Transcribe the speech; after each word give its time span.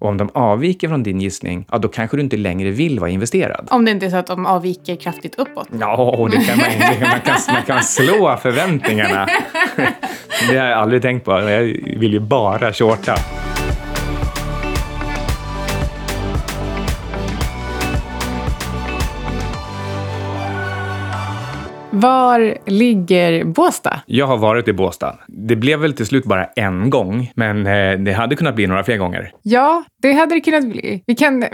Och 0.00 0.08
om 0.08 0.16
de 0.16 0.30
avviker 0.34 0.88
från 0.88 1.02
din 1.02 1.20
gissning, 1.20 1.66
ja, 1.70 1.78
då 1.78 1.88
kanske 1.88 2.16
du 2.16 2.22
inte 2.22 2.36
längre 2.36 2.70
vill 2.70 3.00
vara 3.00 3.10
investerad. 3.10 3.68
Om 3.70 3.84
det 3.84 3.90
inte 3.90 4.06
är 4.06 4.10
så 4.10 4.16
att 4.16 4.26
de 4.26 4.46
avviker 4.46 4.96
kraftigt 4.96 5.34
uppåt. 5.34 5.68
Ja, 5.80 6.28
det 6.30 6.36
kan 6.36 6.58
man, 6.58 6.66
det, 6.78 7.00
man, 7.08 7.20
kan, 7.20 7.54
man 7.54 7.62
kan 7.62 7.82
slå 7.82 8.36
förväntningarna. 8.36 9.28
Det 10.48 10.58
har 10.58 10.66
jag 10.66 10.78
aldrig 10.78 11.02
tänkt 11.02 11.24
på. 11.24 11.30
Jag 11.32 11.62
vill 11.98 12.12
ju 12.12 12.20
bara 12.20 12.72
shorta. 12.72 13.14
Var 22.00 22.58
ligger 22.66 23.44
Båstad? 23.44 24.00
Jag 24.06 24.26
har 24.26 24.36
varit 24.38 24.68
i 24.68 24.72
Båstad. 24.72 25.18
Det 25.28 25.56
blev 25.56 25.80
väl 25.80 25.92
till 25.92 26.06
slut 26.06 26.24
bara 26.24 26.44
en 26.44 26.90
gång, 26.90 27.32
men 27.34 27.66
eh, 27.66 27.98
det 27.98 28.12
hade 28.12 28.36
kunnat 28.36 28.54
bli 28.54 28.66
några 28.66 28.84
fler 28.84 28.96
gånger. 28.96 29.32
Ja, 29.42 29.84
det 30.02 30.12
hade 30.12 30.34
det 30.34 30.40
kunnat 30.40 30.68
bli. 30.68 31.02
Vi 31.06 31.14
kan, 31.14 31.44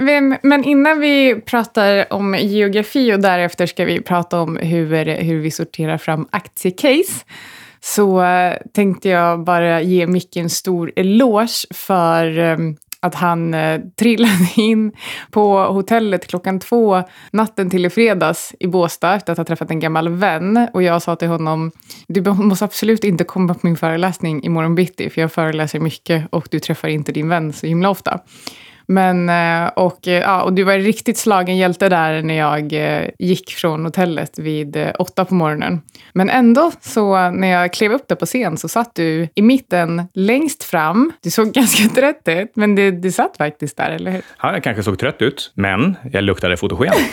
men 0.42 0.64
innan 0.64 1.00
vi 1.00 1.40
pratar 1.40 2.12
om 2.12 2.34
geografi 2.34 3.14
och 3.14 3.20
därefter 3.20 3.66
ska 3.66 3.84
vi 3.84 4.00
prata 4.00 4.40
om 4.40 4.56
hur, 4.56 5.04
hur 5.22 5.40
vi 5.40 5.50
sorterar 5.50 5.98
fram 5.98 6.28
aktiecase 6.30 7.24
så 7.80 8.22
eh, 8.22 8.56
tänkte 8.74 9.08
jag 9.08 9.44
bara 9.44 9.82
ge 9.82 10.06
Micke 10.06 10.36
en 10.36 10.50
stor 10.50 10.92
eloge 10.96 11.66
för 11.74 12.38
ehm, 12.38 12.76
att 13.00 13.14
han 13.14 13.54
eh, 13.54 13.80
trillade 13.98 14.48
in 14.56 14.92
på 15.30 15.58
hotellet 15.58 16.26
klockan 16.26 16.60
två 16.60 17.02
natten 17.30 17.70
till 17.70 17.86
i 17.86 17.90
fredags 17.90 18.54
i 18.60 18.66
Båstad 18.66 19.14
efter 19.14 19.32
att 19.32 19.38
ha 19.38 19.44
träffat 19.44 19.70
en 19.70 19.80
gammal 19.80 20.08
vän. 20.08 20.68
Och 20.72 20.82
jag 20.82 21.02
sa 21.02 21.16
till 21.16 21.28
honom, 21.28 21.72
du 22.08 22.32
måste 22.32 22.64
absolut 22.64 23.04
inte 23.04 23.24
komma 23.24 23.54
på 23.54 23.60
min 23.62 23.76
föreläsning 23.76 24.44
imorgon 24.44 24.74
bitti, 24.74 25.10
för 25.10 25.20
jag 25.20 25.32
föreläser 25.32 25.80
mycket 25.80 26.24
och 26.30 26.48
du 26.50 26.60
träffar 26.60 26.88
inte 26.88 27.12
din 27.12 27.28
vän 27.28 27.52
så 27.52 27.66
himla 27.66 27.90
ofta. 27.90 28.20
Men, 28.86 29.28
eh, 29.28 29.68
och, 29.68 30.08
eh, 30.08 30.20
ja, 30.20 30.42
och 30.42 30.52
du 30.52 30.62
var 30.62 30.72
en 30.72 30.82
riktigt 30.82 31.18
slagen 31.18 31.56
hjälte 31.56 31.88
där 31.88 32.22
när 32.22 32.34
jag 32.34 32.72
eh, 32.72 33.08
gick 33.18 33.50
från 33.50 33.84
hotellet 33.84 34.38
vid 34.38 34.92
åtta 34.98 35.24
på 35.24 35.34
morgonen. 35.34 35.80
Men 36.12 36.30
ändå, 36.30 36.72
så 36.80 37.30
när 37.30 37.48
jag 37.48 37.72
klev 37.72 37.92
upp 37.92 38.08
där 38.08 38.16
på 38.16 38.26
scen 38.26 38.56
så 38.56 38.68
satt 38.68 38.94
du 38.94 39.28
i 39.34 39.42
mitten 39.42 40.08
längst 40.14 40.64
fram. 40.64 41.12
Du 41.22 41.30
såg 41.30 41.52
ganska 41.52 41.88
trött 41.88 42.22
ut, 42.24 42.52
men 42.54 42.74
du, 42.74 42.90
du 42.90 43.12
satt 43.12 43.36
faktiskt 43.36 43.76
där, 43.76 43.90
eller 43.90 44.10
hur? 44.10 44.22
Ja, 44.42 44.52
jag 44.52 44.64
kanske 44.64 44.82
såg 44.82 44.98
trött 44.98 45.22
ut, 45.22 45.52
men 45.54 45.96
jag 46.12 46.24
luktade 46.24 46.56
fotogen. 46.56 46.94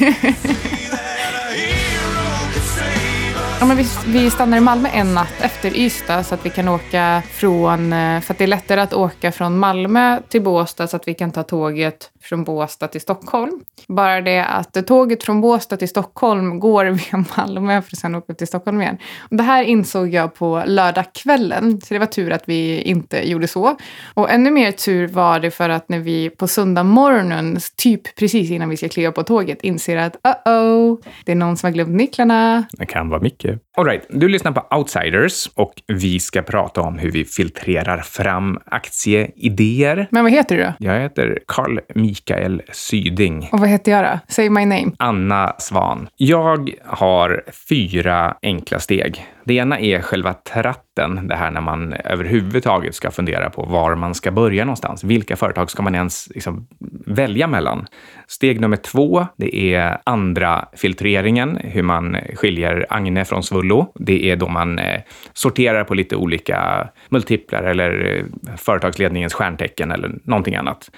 Ja, 3.63 3.67
men 3.67 3.77
vi, 3.77 3.85
vi 4.07 4.29
stannar 4.29 4.57
i 4.57 4.61
Malmö 4.61 4.89
en 4.89 5.13
natt 5.13 5.41
efter 5.41 5.77
Ystad 5.77 6.23
så 6.23 6.35
att 6.35 6.45
vi 6.45 6.49
kan 6.49 6.67
åka 6.67 7.23
från... 7.29 7.93
Eh, 7.93 8.21
för 8.21 8.33
att 8.33 8.37
det 8.37 8.43
är 8.43 8.47
lättare 8.47 8.81
att 8.81 8.93
åka 8.93 9.31
från 9.31 9.57
Malmö 9.57 10.19
till 10.29 10.41
Båstad 10.41 10.87
så 10.87 10.95
att 10.95 11.07
vi 11.07 11.13
kan 11.13 11.31
ta 11.31 11.43
tåget 11.43 12.11
från 12.21 12.43
Båstad 12.43 12.87
till 12.87 13.01
Stockholm. 13.01 13.59
Bara 13.87 14.21
det 14.21 14.45
att 14.45 14.87
tåget 14.87 15.23
från 15.23 15.41
Båstad 15.41 15.77
till 15.77 15.89
Stockholm 15.89 16.59
går 16.59 16.85
via 16.85 17.25
Malmö 17.37 17.81
för 17.81 17.95
att 17.95 17.99
sen 17.99 18.15
åka 18.15 18.33
till 18.33 18.47
Stockholm 18.47 18.81
igen. 18.81 18.97
Och 19.19 19.35
det 19.35 19.43
här 19.43 19.63
insåg 19.63 20.13
jag 20.13 20.35
på 20.35 20.63
lördagskvällen, 20.65 21.81
så 21.81 21.93
det 21.93 21.99
var 21.99 22.05
tur 22.05 22.31
att 22.31 22.43
vi 22.45 22.81
inte 22.81 23.29
gjorde 23.29 23.47
så. 23.47 23.77
Och 24.13 24.31
ännu 24.31 24.51
mer 24.51 24.71
tur 24.71 25.07
var 25.07 25.39
det 25.39 25.51
för 25.51 25.69
att 25.69 25.89
när 25.89 25.99
vi 25.99 26.29
på 26.29 26.47
söndag 26.47 26.83
morgonen, 26.83 27.57
typ 27.75 28.15
precis 28.15 28.51
innan 28.51 28.69
vi 28.69 28.77
ska 28.77 28.89
kliva 28.89 29.11
på 29.11 29.23
tåget, 29.23 29.61
inser 29.61 29.97
att 29.97 30.15
uh-oh, 30.23 31.03
det 31.25 31.31
är 31.31 31.35
någon 31.35 31.57
som 31.57 31.67
har 31.67 31.73
glömt 31.73 31.95
nycklarna. 31.95 32.65
Det 32.71 32.85
kan 32.85 33.09
vara 33.09 33.19
mycket. 33.53 33.67
Alright, 33.77 34.05
du 34.09 34.27
lyssnar 34.29 34.51
på 34.51 34.77
Outsiders 34.77 35.47
och 35.55 35.73
vi 35.87 36.19
ska 36.19 36.41
prata 36.41 36.81
om 36.81 36.97
hur 36.97 37.11
vi 37.11 37.25
filtrerar 37.25 37.97
fram 37.97 38.59
aktieidéer. 38.65 40.07
Men 40.11 40.23
vad 40.23 40.31
heter 40.31 40.57
du 40.57 40.63
då? 40.63 40.73
Jag 40.79 40.99
heter 40.99 41.39
Carl 41.47 41.79
Mikael 41.95 42.61
Syding. 42.71 43.49
Och 43.51 43.59
vad 43.59 43.69
heter 43.69 43.91
jag 43.91 44.05
då? 44.05 44.19
Say 44.27 44.49
my 44.49 44.65
name. 44.65 44.91
Anna 44.99 45.55
Svan. 45.57 46.07
Jag 46.17 46.71
har 46.85 47.43
fyra 47.69 48.35
enkla 48.41 48.79
steg. 48.79 49.25
Det 49.45 49.53
ena 49.53 49.79
är 49.79 50.01
själva 50.01 50.33
tratten, 50.33 51.27
det 51.27 51.35
här 51.35 51.51
när 51.51 51.61
man 51.61 51.93
överhuvudtaget 51.93 52.95
ska 52.95 53.11
fundera 53.11 53.49
på 53.49 53.63
var 53.63 53.95
man 53.95 54.15
ska 54.15 54.31
börja 54.31 54.65
någonstans. 54.65 55.03
Vilka 55.03 55.35
företag 55.35 55.71
ska 55.71 55.83
man 55.83 55.95
ens 55.95 56.29
liksom 56.35 56.67
välja 57.05 57.47
mellan? 57.47 57.87
Steg 58.33 58.61
nummer 58.61 58.77
två, 58.77 59.27
det 59.37 59.75
är 59.75 59.97
andra 60.03 60.65
filtreringen, 60.73 61.57
hur 61.63 61.83
man 61.83 62.17
skiljer 62.35 62.85
Agne 62.89 63.25
från 63.25 63.43
Svullo. 63.43 63.91
Det 63.95 64.31
är 64.31 64.35
då 64.35 64.47
man 64.47 64.79
eh, 64.79 65.01
sorterar 65.33 65.83
på 65.83 65.93
lite 65.93 66.15
olika 66.15 66.87
multiplar 67.09 67.63
eller 67.63 68.05
eh, 68.05 68.55
företagsledningens 68.57 69.33
stjärntecken 69.33 69.91
eller 69.91 70.11
någonting 70.23 70.55
annat. 70.55 70.91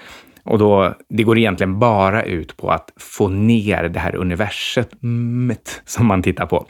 Och 0.44 0.58
då, 0.58 0.94
det 1.08 1.22
går 1.22 1.38
egentligen 1.38 1.78
bara 1.78 2.22
ut 2.22 2.56
på 2.56 2.70
att 2.70 2.92
få 2.96 3.28
ner 3.28 3.88
det 3.88 4.00
här 4.00 4.16
universumet 4.16 5.82
som 5.84 6.06
man 6.06 6.22
tittar 6.22 6.46
på. 6.46 6.66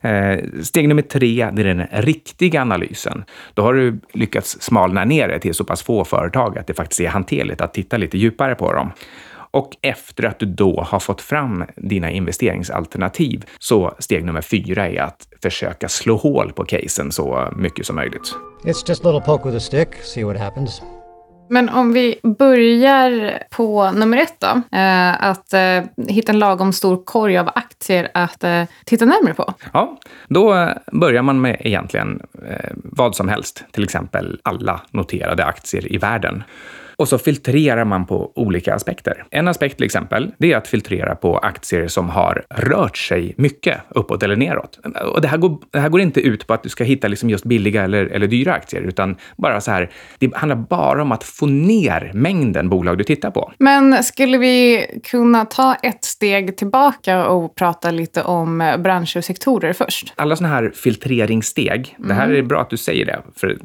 Eh, 0.00 0.38
steg 0.62 0.88
nummer 0.88 1.02
tre, 1.02 1.50
det 1.52 1.62
är 1.62 1.74
den 1.74 1.86
riktiga 1.92 2.62
analysen. 2.62 3.24
Då 3.54 3.62
har 3.62 3.74
du 3.74 4.00
lyckats 4.12 4.60
smalna 4.60 5.04
ner 5.04 5.28
det 5.28 5.38
till 5.38 5.54
så 5.54 5.64
pass 5.64 5.82
få 5.82 6.04
företag 6.04 6.58
att 6.58 6.66
det 6.66 6.74
faktiskt 6.74 7.00
är 7.00 7.08
hanterligt 7.08 7.60
att 7.60 7.74
titta 7.74 7.96
lite 7.96 8.18
djupare 8.18 8.54
på 8.54 8.72
dem. 8.72 8.92
Och 9.50 9.76
efter 9.82 10.24
att 10.24 10.38
du 10.38 10.46
då 10.46 10.80
har 10.80 11.00
fått 11.00 11.20
fram 11.20 11.64
dina 11.76 12.10
investeringsalternativ, 12.10 13.44
så 13.58 13.94
steg 13.98 14.24
nummer 14.24 14.40
fyra 14.40 14.88
är 14.88 15.00
att 15.00 15.28
försöka 15.42 15.88
slå 15.88 16.16
hål 16.16 16.52
på 16.52 16.64
casen 16.64 17.12
så 17.12 17.52
mycket 17.56 17.86
som 17.86 17.96
möjligt. 17.96 18.34
It's 18.64 18.88
just 18.88 19.06
a 19.06 19.12
little 19.12 19.26
poke 19.26 19.48
with 19.48 19.56
a 19.56 19.60
stick, 19.60 19.88
see 20.02 20.24
what 20.24 20.38
happens. 20.38 20.82
Men 21.50 21.68
om 21.68 21.92
vi 21.92 22.20
börjar 22.22 23.38
på 23.50 23.90
nummer 23.90 24.16
ett 24.18 24.34
då. 24.38 24.76
Eh, 24.78 25.24
att 25.24 25.52
eh, 25.52 25.82
hitta 26.08 26.32
en 26.32 26.38
lagom 26.38 26.72
stor 26.72 27.04
korg 27.04 27.38
av 27.38 27.48
aktier 27.54 28.08
att 28.14 28.44
eh, 28.44 28.62
titta 28.84 29.04
närmare 29.04 29.34
på. 29.34 29.54
Ja, 29.72 29.98
då 30.28 30.68
börjar 30.92 31.22
man 31.22 31.40
med 31.40 31.56
egentligen 31.60 32.22
vad 32.74 33.16
som 33.16 33.28
helst. 33.28 33.64
Till 33.72 33.84
exempel 33.84 34.40
alla 34.42 34.80
noterade 34.90 35.44
aktier 35.44 35.92
i 35.92 35.98
världen. 35.98 36.42
Och 36.98 37.08
så 37.08 37.18
filtrerar 37.18 37.84
man 37.84 38.06
på 38.06 38.32
olika 38.34 38.74
aspekter. 38.74 39.24
En 39.30 39.48
aspekt 39.48 39.76
till 39.76 39.86
exempel, 39.86 40.32
det 40.38 40.52
är 40.52 40.56
att 40.56 40.68
filtrera 40.68 41.14
på 41.14 41.38
aktier 41.38 41.88
som 41.88 42.08
har 42.08 42.44
rört 42.50 42.96
sig 42.96 43.34
mycket 43.36 43.78
uppåt 43.88 44.22
eller 44.22 44.36
neråt. 44.36 44.78
Och 45.14 45.20
det 45.20 45.28
här 45.28 45.38
går, 45.38 45.58
det 45.70 45.78
här 45.78 45.88
går 45.88 46.00
inte 46.00 46.20
ut 46.20 46.46
på 46.46 46.54
att 46.54 46.62
du 46.62 46.68
ska 46.68 46.84
hitta 46.84 47.08
liksom 47.08 47.30
just 47.30 47.44
billiga 47.44 47.84
eller, 47.84 48.06
eller 48.06 48.26
dyra 48.26 48.52
aktier, 48.52 48.82
utan 48.82 49.16
bara 49.36 49.60
så 49.60 49.70
här, 49.70 49.90
det 50.18 50.36
handlar 50.36 50.56
bara 50.56 51.02
om 51.02 51.12
att 51.12 51.24
få 51.24 51.46
ner 51.46 52.10
mängden 52.14 52.68
bolag 52.68 52.98
du 52.98 53.04
tittar 53.04 53.30
på. 53.30 53.52
Men 53.58 54.02
skulle 54.02 54.38
vi 54.38 54.86
kunna 55.04 55.44
ta 55.44 55.74
ett 55.74 56.04
steg 56.04 56.56
tillbaka 56.56 57.28
och 57.28 57.54
prata 57.54 57.90
lite 57.90 58.22
om 58.22 58.76
branscher 58.78 59.16
och 59.16 59.24
sektorer 59.24 59.72
först? 59.72 60.12
Alla 60.16 60.36
sådana 60.36 60.54
här 60.54 60.72
filtreringssteg, 60.74 61.94
mm. 61.98 62.08
det 62.08 62.14
här 62.14 62.24
mm. 62.24 62.38
är 62.38 62.42
bra 62.42 62.60
att 62.60 62.70
du 62.70 62.76
säger 62.76 63.06
det, 63.06 63.22
för 63.36 63.58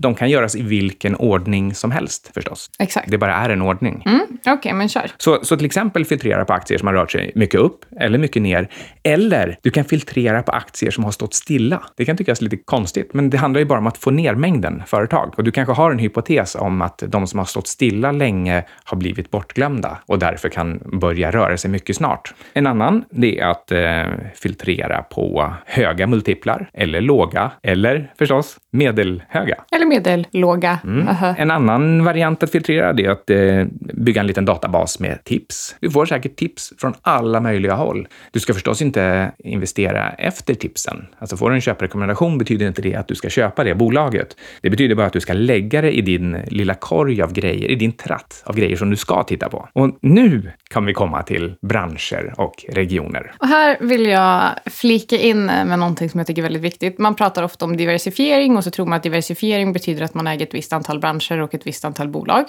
de 0.00 0.14
kan 0.14 0.30
göras 0.30 0.56
i 0.56 0.62
vilken 0.62 1.16
ordning 1.16 1.74
som 1.74 1.90
helst 1.90 2.30
förstås. 2.34 2.70
Exakt. 2.78 3.10
Det 3.10 3.18
bara 3.18 3.34
är 3.34 3.50
en 3.50 3.62
ordning. 3.62 4.02
Mm, 4.06 4.20
Okej, 4.40 4.52
okay, 4.52 4.72
men 4.72 4.88
kör. 4.88 5.10
Så, 5.16 5.44
så 5.44 5.56
till 5.56 5.66
exempel 5.66 6.04
filtrera 6.04 6.44
på 6.44 6.52
aktier 6.52 6.78
som 6.78 6.86
har 6.86 6.94
rört 6.94 7.12
sig 7.12 7.32
mycket 7.34 7.60
upp 7.60 7.84
eller 8.00 8.18
mycket 8.18 8.42
ner. 8.42 8.68
Eller 9.02 9.56
du 9.62 9.70
kan 9.70 9.84
filtrera 9.84 10.42
på 10.42 10.52
aktier 10.52 10.90
som 10.90 11.04
har 11.04 11.10
stått 11.10 11.34
stilla. 11.34 11.82
Det 11.96 12.04
kan 12.04 12.16
tyckas 12.16 12.40
lite 12.40 12.56
konstigt, 12.56 13.14
men 13.14 13.30
det 13.30 13.38
handlar 13.38 13.58
ju 13.58 13.64
bara 13.64 13.78
om 13.78 13.86
att 13.86 13.98
få 13.98 14.10
ner 14.10 14.34
mängden 14.34 14.82
företag. 14.86 15.34
Och 15.36 15.44
du 15.44 15.50
kanske 15.50 15.74
har 15.74 15.90
en 15.90 15.98
hypotes 15.98 16.54
om 16.54 16.82
att 16.82 17.02
de 17.06 17.26
som 17.26 17.38
har 17.38 17.46
stått 17.46 17.66
stilla 17.66 18.12
länge 18.12 18.64
har 18.84 18.96
blivit 18.96 19.30
bortglömda 19.30 19.98
och 20.06 20.18
därför 20.18 20.48
kan 20.48 20.80
börja 21.00 21.30
röra 21.30 21.56
sig 21.56 21.70
mycket 21.70 21.96
snart. 21.96 22.34
En 22.52 22.66
annan, 22.66 23.04
det 23.10 23.38
är 23.38 23.46
att 23.46 23.72
eh, 23.72 24.30
filtrera 24.34 25.02
på 25.02 25.54
höga 25.66 26.06
multiplar 26.06 26.70
eller 26.74 27.00
låga 27.00 27.50
eller 27.62 28.12
förstås 28.18 28.58
medelhöga. 28.70 29.64
Eller 29.72 29.86
medellåga. 29.86 30.78
Mm. 30.84 31.08
En 31.38 31.50
annan 31.50 32.04
variant 32.04 32.42
att 32.42 32.50
filtrera 32.50 32.90
är 32.90 33.08
att 33.08 33.30
eh, 33.30 33.64
bygga 33.94 34.20
en 34.20 34.26
liten 34.26 34.44
databas 34.44 34.98
med 34.98 35.24
tips. 35.24 35.76
Du 35.80 35.90
får 35.90 36.06
säkert 36.06 36.36
tips 36.36 36.72
från 36.78 36.94
alla 37.02 37.40
möjliga 37.40 37.74
håll. 37.74 38.08
Du 38.30 38.40
ska 38.40 38.54
förstås 38.54 38.82
inte 38.82 39.32
investera 39.38 40.10
efter 40.10 40.54
tipsen. 40.54 41.06
Alltså 41.18 41.36
får 41.36 41.50
du 41.50 41.54
en 41.56 41.60
köprekommendation 41.60 42.38
betyder 42.38 42.66
inte 42.66 42.82
det 42.82 42.94
att 42.94 43.08
du 43.08 43.14
ska 43.14 43.28
köpa 43.28 43.64
det 43.64 43.74
bolaget. 43.74 44.36
Det 44.60 44.70
betyder 44.70 44.94
bara 44.94 45.06
att 45.06 45.12
du 45.12 45.20
ska 45.20 45.32
lägga 45.32 45.80
det 45.80 45.92
i 45.92 46.00
din 46.00 46.36
lilla 46.46 46.74
korg 46.74 47.22
av 47.22 47.32
grejer, 47.32 47.70
i 47.70 47.74
din 47.74 47.92
tratt 47.92 48.42
av 48.46 48.56
grejer 48.56 48.76
som 48.76 48.90
du 48.90 48.96
ska 48.96 49.22
titta 49.22 49.48
på. 49.48 49.68
Och 49.72 49.98
nu 50.00 50.52
kan 50.70 50.86
vi 50.86 50.92
komma 50.92 51.22
till 51.22 51.54
branscher 51.62 52.34
och 52.36 52.64
regioner. 52.68 53.32
Och 53.38 53.48
här 53.48 53.76
vill 53.80 54.06
jag 54.06 54.50
flika 54.66 55.16
in 55.16 55.46
med 55.46 55.78
någonting 55.78 56.10
som 56.10 56.18
jag 56.18 56.26
tycker 56.26 56.42
är 56.42 56.44
väldigt 56.44 56.62
viktigt. 56.62 56.98
Man 56.98 57.14
pratar 57.14 57.42
ofta 57.42 57.64
om 57.64 57.76
diversifiering 57.76 58.56
och 58.60 58.64
så 58.64 58.70
tror 58.70 58.86
man 58.86 58.96
att 58.96 59.02
diversifiering 59.02 59.72
betyder 59.72 60.04
att 60.04 60.14
man 60.14 60.26
äger 60.26 60.46
ett 60.46 60.54
visst 60.54 60.72
antal 60.72 60.98
branscher 61.00 61.40
och 61.40 61.54
ett 61.54 61.66
visst 61.66 61.84
antal 61.84 62.08
bolag. 62.08 62.44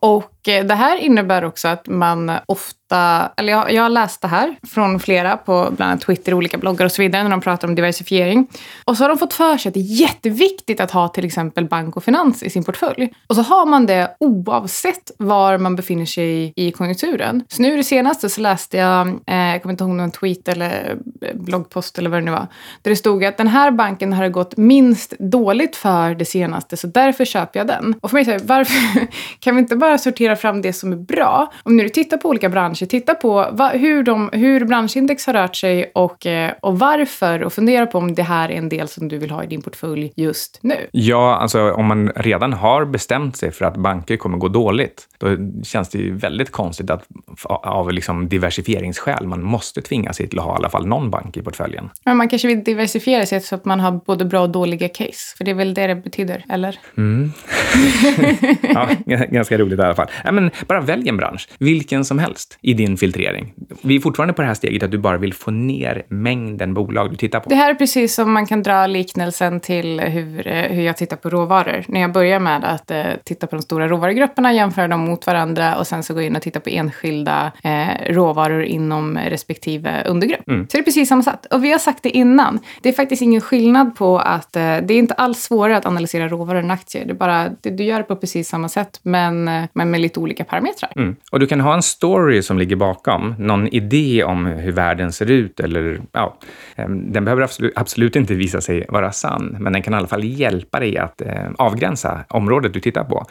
Och 0.00 0.48
eh, 0.48 0.64
det 0.64 0.74
här 0.74 0.96
innebär 0.96 1.44
också 1.44 1.68
att 1.68 1.86
man 1.86 2.32
ofta 2.46 3.30
eller 3.36 3.52
jag, 3.52 3.72
jag 3.72 3.82
har 3.82 3.88
läst 3.88 4.22
det 4.22 4.28
här 4.28 4.56
från 4.66 5.00
flera 5.00 5.36
på 5.36 5.68
bland 5.76 5.90
annat 5.90 6.00
Twitter, 6.00 6.34
olika 6.34 6.58
bloggar 6.58 6.84
och 6.84 6.92
så 6.92 7.02
vidare 7.02 7.22
när 7.22 7.30
de 7.30 7.40
pratar 7.40 7.68
om 7.68 7.74
diversifiering. 7.74 8.46
Och 8.84 8.96
så 8.96 9.04
har 9.04 9.08
de 9.08 9.18
fått 9.18 9.32
för 9.32 9.56
sig 9.56 9.68
att 9.68 9.74
det 9.74 9.80
är 9.80 10.00
jätteviktigt 10.00 10.80
att 10.80 10.90
ha 10.90 11.08
till 11.08 11.24
exempel 11.24 11.68
bank 11.68 11.96
och 11.96 12.04
finans 12.04 12.42
i 12.42 12.50
sin 12.50 12.64
portfölj. 12.64 13.12
Och 13.26 13.36
så 13.36 13.42
har 13.42 13.66
man 13.66 13.86
det 13.86 14.16
oavsett 14.20 15.10
var 15.18 15.58
man 15.58 15.76
befinner 15.76 16.04
sig 16.04 16.52
i 16.56 16.72
konjunkturen. 16.72 17.44
Så 17.48 17.62
nu 17.62 17.76
det 17.76 17.84
senaste 17.84 18.28
så 18.28 18.40
läste 18.40 18.76
jag, 18.76 19.08
eh, 19.08 19.36
jag 19.36 19.62
kommer 19.62 19.72
inte 19.72 19.84
ihåg 19.84 19.92
någon 19.92 20.10
tweet 20.10 20.48
eller 20.48 20.98
eh, 21.22 21.34
bloggpost 21.34 21.98
eller 21.98 22.10
vad 22.10 22.20
det 22.20 22.24
nu 22.24 22.30
var, 22.30 22.46
där 22.82 22.90
det 22.90 22.96
stod 22.96 23.24
att 23.24 23.36
den 23.36 23.48
här 23.48 23.70
banken 23.70 24.12
har 24.12 24.22
det 24.22 24.30
gått 24.30 24.56
minst 24.56 25.14
dåligt 25.18 25.49
för 25.76 26.14
det 26.14 26.24
senaste 26.24 26.76
så 26.76 26.86
därför 26.86 27.24
köper 27.24 27.60
jag 27.60 27.66
den. 27.66 27.94
Och 28.00 28.10
för 28.10 28.16
mig 28.16 28.24
så 28.24 28.30
här, 28.30 28.40
varför 28.44 29.06
kan 29.40 29.54
vi 29.56 29.60
inte 29.60 29.76
bara 29.76 29.98
sortera 29.98 30.36
fram 30.36 30.62
det 30.62 30.72
som 30.72 30.92
är 30.92 30.96
bra? 30.96 31.52
Om 31.62 31.76
nu 31.76 31.82
du 31.82 31.88
tittar 31.88 32.16
på 32.16 32.28
olika 32.28 32.48
branscher, 32.48 32.86
titta 32.86 33.14
på 33.14 33.48
va, 33.52 33.68
hur, 33.68 34.02
de, 34.02 34.30
hur 34.32 34.64
branschindex 34.64 35.26
har 35.26 35.32
rört 35.32 35.56
sig 35.56 35.90
och, 35.94 36.26
eh, 36.26 36.52
och 36.62 36.78
varför 36.78 37.42
och 37.42 37.52
fundera 37.52 37.86
på 37.86 37.98
om 37.98 38.14
det 38.14 38.22
här 38.22 38.48
är 38.48 38.54
en 38.54 38.68
del 38.68 38.88
som 38.88 39.08
du 39.08 39.18
vill 39.18 39.30
ha 39.30 39.44
i 39.44 39.46
din 39.46 39.62
portfölj 39.62 40.12
just 40.16 40.58
nu. 40.62 40.88
Ja, 40.92 41.36
alltså 41.36 41.72
om 41.72 41.86
man 41.86 42.08
redan 42.08 42.52
har 42.52 42.84
bestämt 42.84 43.36
sig 43.36 43.52
för 43.52 43.64
att 43.64 43.76
banker 43.76 44.16
kommer 44.16 44.38
gå 44.38 44.48
dåligt, 44.48 45.08
då 45.18 45.26
känns 45.64 45.88
det 45.88 45.98
ju 45.98 46.16
väldigt 46.16 46.50
konstigt 46.50 46.90
att 46.90 47.06
av 47.44 47.92
liksom 47.92 48.28
diversifieringsskäl 48.28 49.26
man 49.26 49.42
måste 49.42 49.82
tvinga 49.82 50.12
sig 50.12 50.28
till 50.28 50.38
att 50.38 50.44
ha 50.44 50.52
i 50.52 50.56
alla 50.56 50.70
fall 50.70 50.86
någon 50.86 51.10
bank 51.10 51.36
i 51.36 51.42
portföljen. 51.42 51.90
Men 52.04 52.16
man 52.16 52.28
kanske 52.28 52.48
vill 52.48 52.64
diversifiera 52.64 53.26
sig 53.26 53.40
så 53.40 53.54
att 53.54 53.64
man 53.64 53.80
har 53.80 53.92
både 53.92 54.24
bra 54.24 54.40
och 54.40 54.50
dåliga 54.50 54.88
case, 54.88 55.36
för 55.40 55.44
det 55.44 55.50
är 55.50 55.54
väl 55.54 55.74
det 55.74 55.86
det 55.86 55.94
betyder, 55.94 56.44
eller? 56.48 56.78
Mm. 56.96 57.32
ja, 58.74 58.88
ganska 59.30 59.58
roligt 59.58 59.78
i 59.78 59.82
alla 59.82 59.94
fall. 59.94 60.10
Ja, 60.24 60.32
men 60.32 60.50
bara 60.66 60.80
välj 60.80 61.08
en 61.08 61.16
bransch, 61.16 61.48
vilken 61.58 62.04
som 62.04 62.18
helst, 62.18 62.58
i 62.60 62.74
din 62.74 62.96
filtrering. 62.96 63.52
Vi 63.82 63.96
är 63.96 64.00
fortfarande 64.00 64.34
på 64.34 64.42
det 64.42 64.48
här 64.48 64.54
steget 64.54 64.82
att 64.82 64.90
du 64.90 64.98
bara 64.98 65.18
vill 65.18 65.34
få 65.34 65.50
ner 65.50 66.02
mängden 66.08 66.74
bolag 66.74 67.10
du 67.10 67.16
tittar 67.16 67.40
på. 67.40 67.48
Det 67.48 67.54
här 67.54 67.70
är 67.70 67.74
precis 67.74 68.14
som 68.14 68.32
man 68.32 68.46
kan 68.46 68.62
dra 68.62 68.86
liknelsen 68.86 69.60
till 69.60 70.00
hur, 70.00 70.46
eh, 70.46 70.62
hur 70.62 70.82
jag 70.82 70.96
tittar 70.96 71.16
på 71.16 71.30
råvaror. 71.30 71.84
När 71.88 72.00
jag 72.00 72.12
börjar 72.12 72.40
med 72.40 72.64
att 72.64 72.90
eh, 72.90 73.04
titta 73.24 73.46
på 73.46 73.56
de 73.56 73.62
stora 73.62 73.88
råvarugrupperna, 73.88 74.52
jämföra 74.52 74.88
dem 74.88 75.00
mot 75.00 75.26
varandra 75.26 75.76
och 75.76 75.86
sen 75.86 76.02
så 76.02 76.14
gå 76.14 76.20
in 76.20 76.36
och 76.36 76.42
titta 76.42 76.60
på 76.60 76.70
enskilda 76.70 77.52
eh, 77.64 78.12
råvaror 78.12 78.62
inom 78.62 79.18
respektive 79.18 80.04
undergrupp. 80.06 80.48
Mm. 80.48 80.68
Så 80.68 80.76
det 80.76 80.80
är 80.80 80.84
precis 80.84 81.08
samma 81.08 81.22
sätt. 81.22 81.46
Och 81.50 81.64
vi 81.64 81.72
har 81.72 81.78
sagt 81.78 82.02
det 82.02 82.10
innan, 82.10 82.58
det 82.82 82.88
är 82.88 82.92
faktiskt 82.92 83.22
ingen 83.22 83.40
skillnad 83.40 83.96
på 83.96 84.18
att 84.18 84.56
eh, 84.56 84.62
det 84.62 84.94
är 84.94 84.98
inte 84.98 85.14
alls 85.30 85.42
svårare 85.42 85.76
att 85.76 85.86
analysera 85.86 86.28
råvaror 86.28 86.58
än 86.58 86.70
aktier. 86.70 87.04
Det 87.04 87.12
är 87.12 87.14
bara, 87.14 87.48
det, 87.60 87.70
du 87.70 87.84
gör 87.84 87.98
det 87.98 88.04
på 88.04 88.16
precis 88.16 88.48
samma 88.48 88.68
sätt, 88.68 89.00
men, 89.02 89.44
men 89.72 89.90
med 89.90 90.00
lite 90.00 90.20
olika 90.20 90.44
parametrar. 90.44 90.92
Mm. 90.96 91.16
Och 91.32 91.40
du 91.40 91.46
kan 91.46 91.60
ha 91.60 91.74
en 91.74 91.82
story 91.82 92.42
som 92.42 92.58
ligger 92.58 92.76
bakom, 92.76 93.34
någon 93.38 93.68
idé 93.68 94.24
om 94.24 94.46
hur 94.46 94.72
världen 94.72 95.12
ser 95.12 95.30
ut 95.30 95.60
eller 95.60 96.00
ja, 96.12 96.36
ehm, 96.76 97.12
den 97.12 97.24
behöver 97.24 97.42
absolut, 97.42 97.72
absolut 97.76 98.16
inte 98.16 98.34
visa 98.34 98.60
sig 98.60 98.86
vara 98.88 99.12
sann, 99.12 99.56
men 99.60 99.72
den 99.72 99.82
kan 99.82 99.94
i 99.94 99.96
alla 99.96 100.06
fall 100.06 100.24
hjälpa 100.24 100.80
dig 100.80 100.98
att 100.98 101.20
eh, 101.20 101.50
avgränsa 101.58 102.24
området 102.28 102.74
du 102.74 102.80
tittar 102.80 103.04
på. 103.04 103.24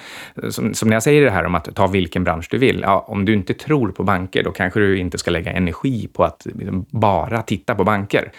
Som, 0.49 0.73
som 0.73 0.89
när 0.89 0.95
jag 0.95 1.03
säger 1.03 1.25
det 1.25 1.31
här 1.31 1.45
om 1.45 1.55
att 1.55 1.75
ta 1.75 1.87
vilken 1.87 2.23
bransch 2.23 2.47
du 2.51 2.57
vill, 2.57 2.79
ja, 2.83 3.05
om 3.07 3.25
du 3.25 3.33
inte 3.33 3.53
tror 3.53 3.91
på 3.91 4.03
banker, 4.03 4.43
då 4.43 4.51
kanske 4.51 4.79
du 4.79 4.97
inte 4.97 5.17
ska 5.17 5.31
lägga 5.31 5.51
energi 5.51 6.07
på 6.13 6.23
att 6.23 6.47
liksom, 6.53 6.85
bara 6.89 7.41
titta 7.41 7.75
på 7.75 7.83
banker. 7.83 8.31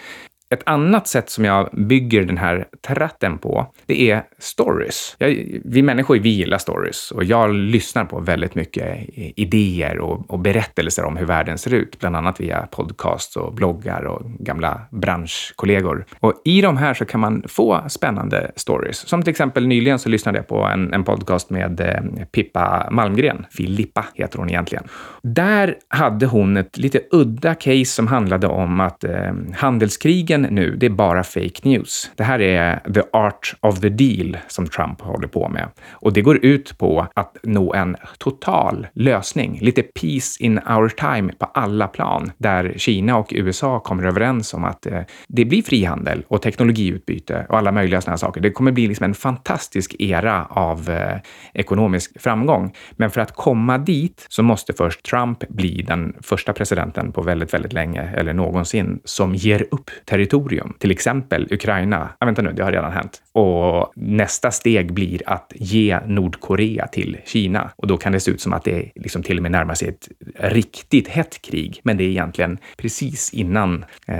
Ett 0.53 0.63
annat 0.65 1.07
sätt 1.07 1.29
som 1.29 1.45
jag 1.45 1.69
bygger 1.73 2.23
den 2.23 2.37
här 2.37 2.65
tratten 2.87 3.37
på, 3.37 3.73
det 3.85 4.11
är 4.11 4.23
stories. 4.39 5.15
Jag, 5.17 5.59
vi 5.65 5.81
människor, 5.81 6.17
vi 6.17 6.29
gillar 6.29 6.57
stories 6.57 7.11
och 7.11 7.23
jag 7.23 7.53
lyssnar 7.53 8.05
på 8.05 8.19
väldigt 8.19 8.55
mycket 8.55 8.97
idéer 9.15 9.99
och, 9.99 10.31
och, 10.31 10.39
berättelser 10.39 11.05
om 11.05 11.17
hur 11.17 11.25
världen 11.25 11.57
ser 11.57 11.73
ut, 11.73 11.99
bland 11.99 12.15
annat 12.15 12.39
via 12.39 12.67
podcasts 12.71 13.35
och 13.35 13.53
bloggar 13.53 14.03
och 14.03 14.21
gamla 14.39 14.81
branschkollegor. 14.89 16.05
Och 16.19 16.41
i 16.45 16.61
de 16.61 16.77
här 16.77 16.93
så 16.93 17.05
kan 17.05 17.19
man 17.19 17.43
få 17.47 17.81
spännande 17.89 18.51
stories. 18.55 18.97
Som 18.97 19.23
till 19.23 19.31
exempel 19.31 19.67
nyligen 19.67 19.99
så 19.99 20.09
lyssnade 20.09 20.37
jag 20.37 20.47
på 20.47 20.63
en, 20.63 20.93
en 20.93 21.03
podcast 21.03 21.49
med 21.49 21.81
eh, 21.81 22.25
Pippa 22.31 22.87
Malmgren. 22.91 23.45
Filippa 23.51 24.05
heter 24.15 24.37
hon 24.37 24.49
egentligen. 24.49 24.83
Där 25.21 25.75
hade 25.87 26.25
hon 26.25 26.57
ett 26.57 26.77
lite 26.77 27.01
udda 27.11 27.55
case 27.55 27.85
som 27.85 28.07
handlade 28.07 28.47
om 28.47 28.79
att 28.79 29.03
eh, 29.03 29.33
handelskrigen 29.55 30.40
nu, 30.41 30.75
det 30.75 30.85
är 30.85 30.89
bara 30.89 31.23
fake 31.23 31.59
news. 31.63 32.11
Det 32.15 32.23
här 32.23 32.41
är 32.41 32.93
the 32.93 33.01
art 33.13 33.55
of 33.59 33.79
the 33.79 33.89
deal 33.89 34.37
som 34.47 34.67
Trump 34.67 35.01
håller 35.01 35.27
på 35.27 35.49
med. 35.49 35.67
Och 35.89 36.13
det 36.13 36.21
går 36.21 36.45
ut 36.45 36.77
på 36.77 37.07
att 37.13 37.37
nå 37.43 37.73
en 37.73 37.97
total 38.17 38.87
lösning, 38.93 39.59
lite 39.61 39.83
peace 39.83 40.43
in 40.43 40.59
our 40.59 40.89
time 40.89 41.33
på 41.33 41.45
alla 41.45 41.87
plan, 41.87 42.31
där 42.37 42.73
Kina 42.77 43.17
och 43.17 43.33
USA 43.35 43.79
kommer 43.79 44.03
överens 44.03 44.53
om 44.53 44.63
att 44.63 44.85
eh, 44.85 45.01
det 45.27 45.45
blir 45.45 45.61
frihandel 45.61 46.23
och 46.27 46.41
teknologiutbyte 46.41 47.45
och 47.49 47.57
alla 47.57 47.71
möjliga 47.71 48.01
sådana 48.01 48.17
saker. 48.17 48.41
Det 48.41 48.51
kommer 48.51 48.71
bli 48.71 48.87
liksom 48.87 49.03
en 49.03 49.13
fantastisk 49.13 49.95
era 49.99 50.45
av 50.45 50.89
eh, 50.89 51.17
ekonomisk 51.53 52.21
framgång. 52.21 52.73
Men 52.91 53.11
för 53.11 53.21
att 53.21 53.35
komma 53.35 53.77
dit 53.77 54.25
så 54.29 54.43
måste 54.43 54.73
först 54.73 55.05
Trump 55.05 55.49
bli 55.49 55.81
den 55.81 56.15
första 56.21 56.53
presidenten 56.53 57.11
på 57.11 57.21
väldigt, 57.21 57.53
väldigt 57.53 57.73
länge 57.73 58.01
eller 58.15 58.33
någonsin 58.33 58.99
som 59.05 59.35
ger 59.35 59.65
upp 59.71 59.91
territorium 60.05 60.30
territorium, 60.31 60.73
till 60.79 60.91
exempel 60.91 61.47
Ukraina. 61.51 62.09
Ah, 62.19 62.25
vänta 62.25 62.41
nu, 62.41 62.51
det 62.51 62.63
har 62.63 62.71
redan 62.71 62.91
hänt. 62.91 63.21
Och 63.31 63.91
nästa 63.95 64.51
steg 64.51 64.93
blir 64.93 65.21
att 65.25 65.53
ge 65.55 65.99
Nordkorea 66.05 66.87
till 66.87 67.17
Kina. 67.25 67.71
Och 67.75 67.87
då 67.87 67.97
kan 67.97 68.11
det 68.11 68.19
se 68.19 68.31
ut 68.31 68.41
som 68.41 68.53
att 68.53 68.63
det 68.63 68.91
liksom 68.95 69.23
till 69.23 69.37
och 69.37 69.43
med 69.43 69.51
närmar 69.51 69.75
sig 69.75 69.89
ett 69.89 70.07
riktigt 70.39 71.07
hett 71.07 71.41
krig. 71.41 71.79
Men 71.83 71.97
det 71.97 72.03
är 72.03 72.09
egentligen 72.09 72.57
precis 72.77 73.33
innan 73.33 73.85
eh, 74.07 74.15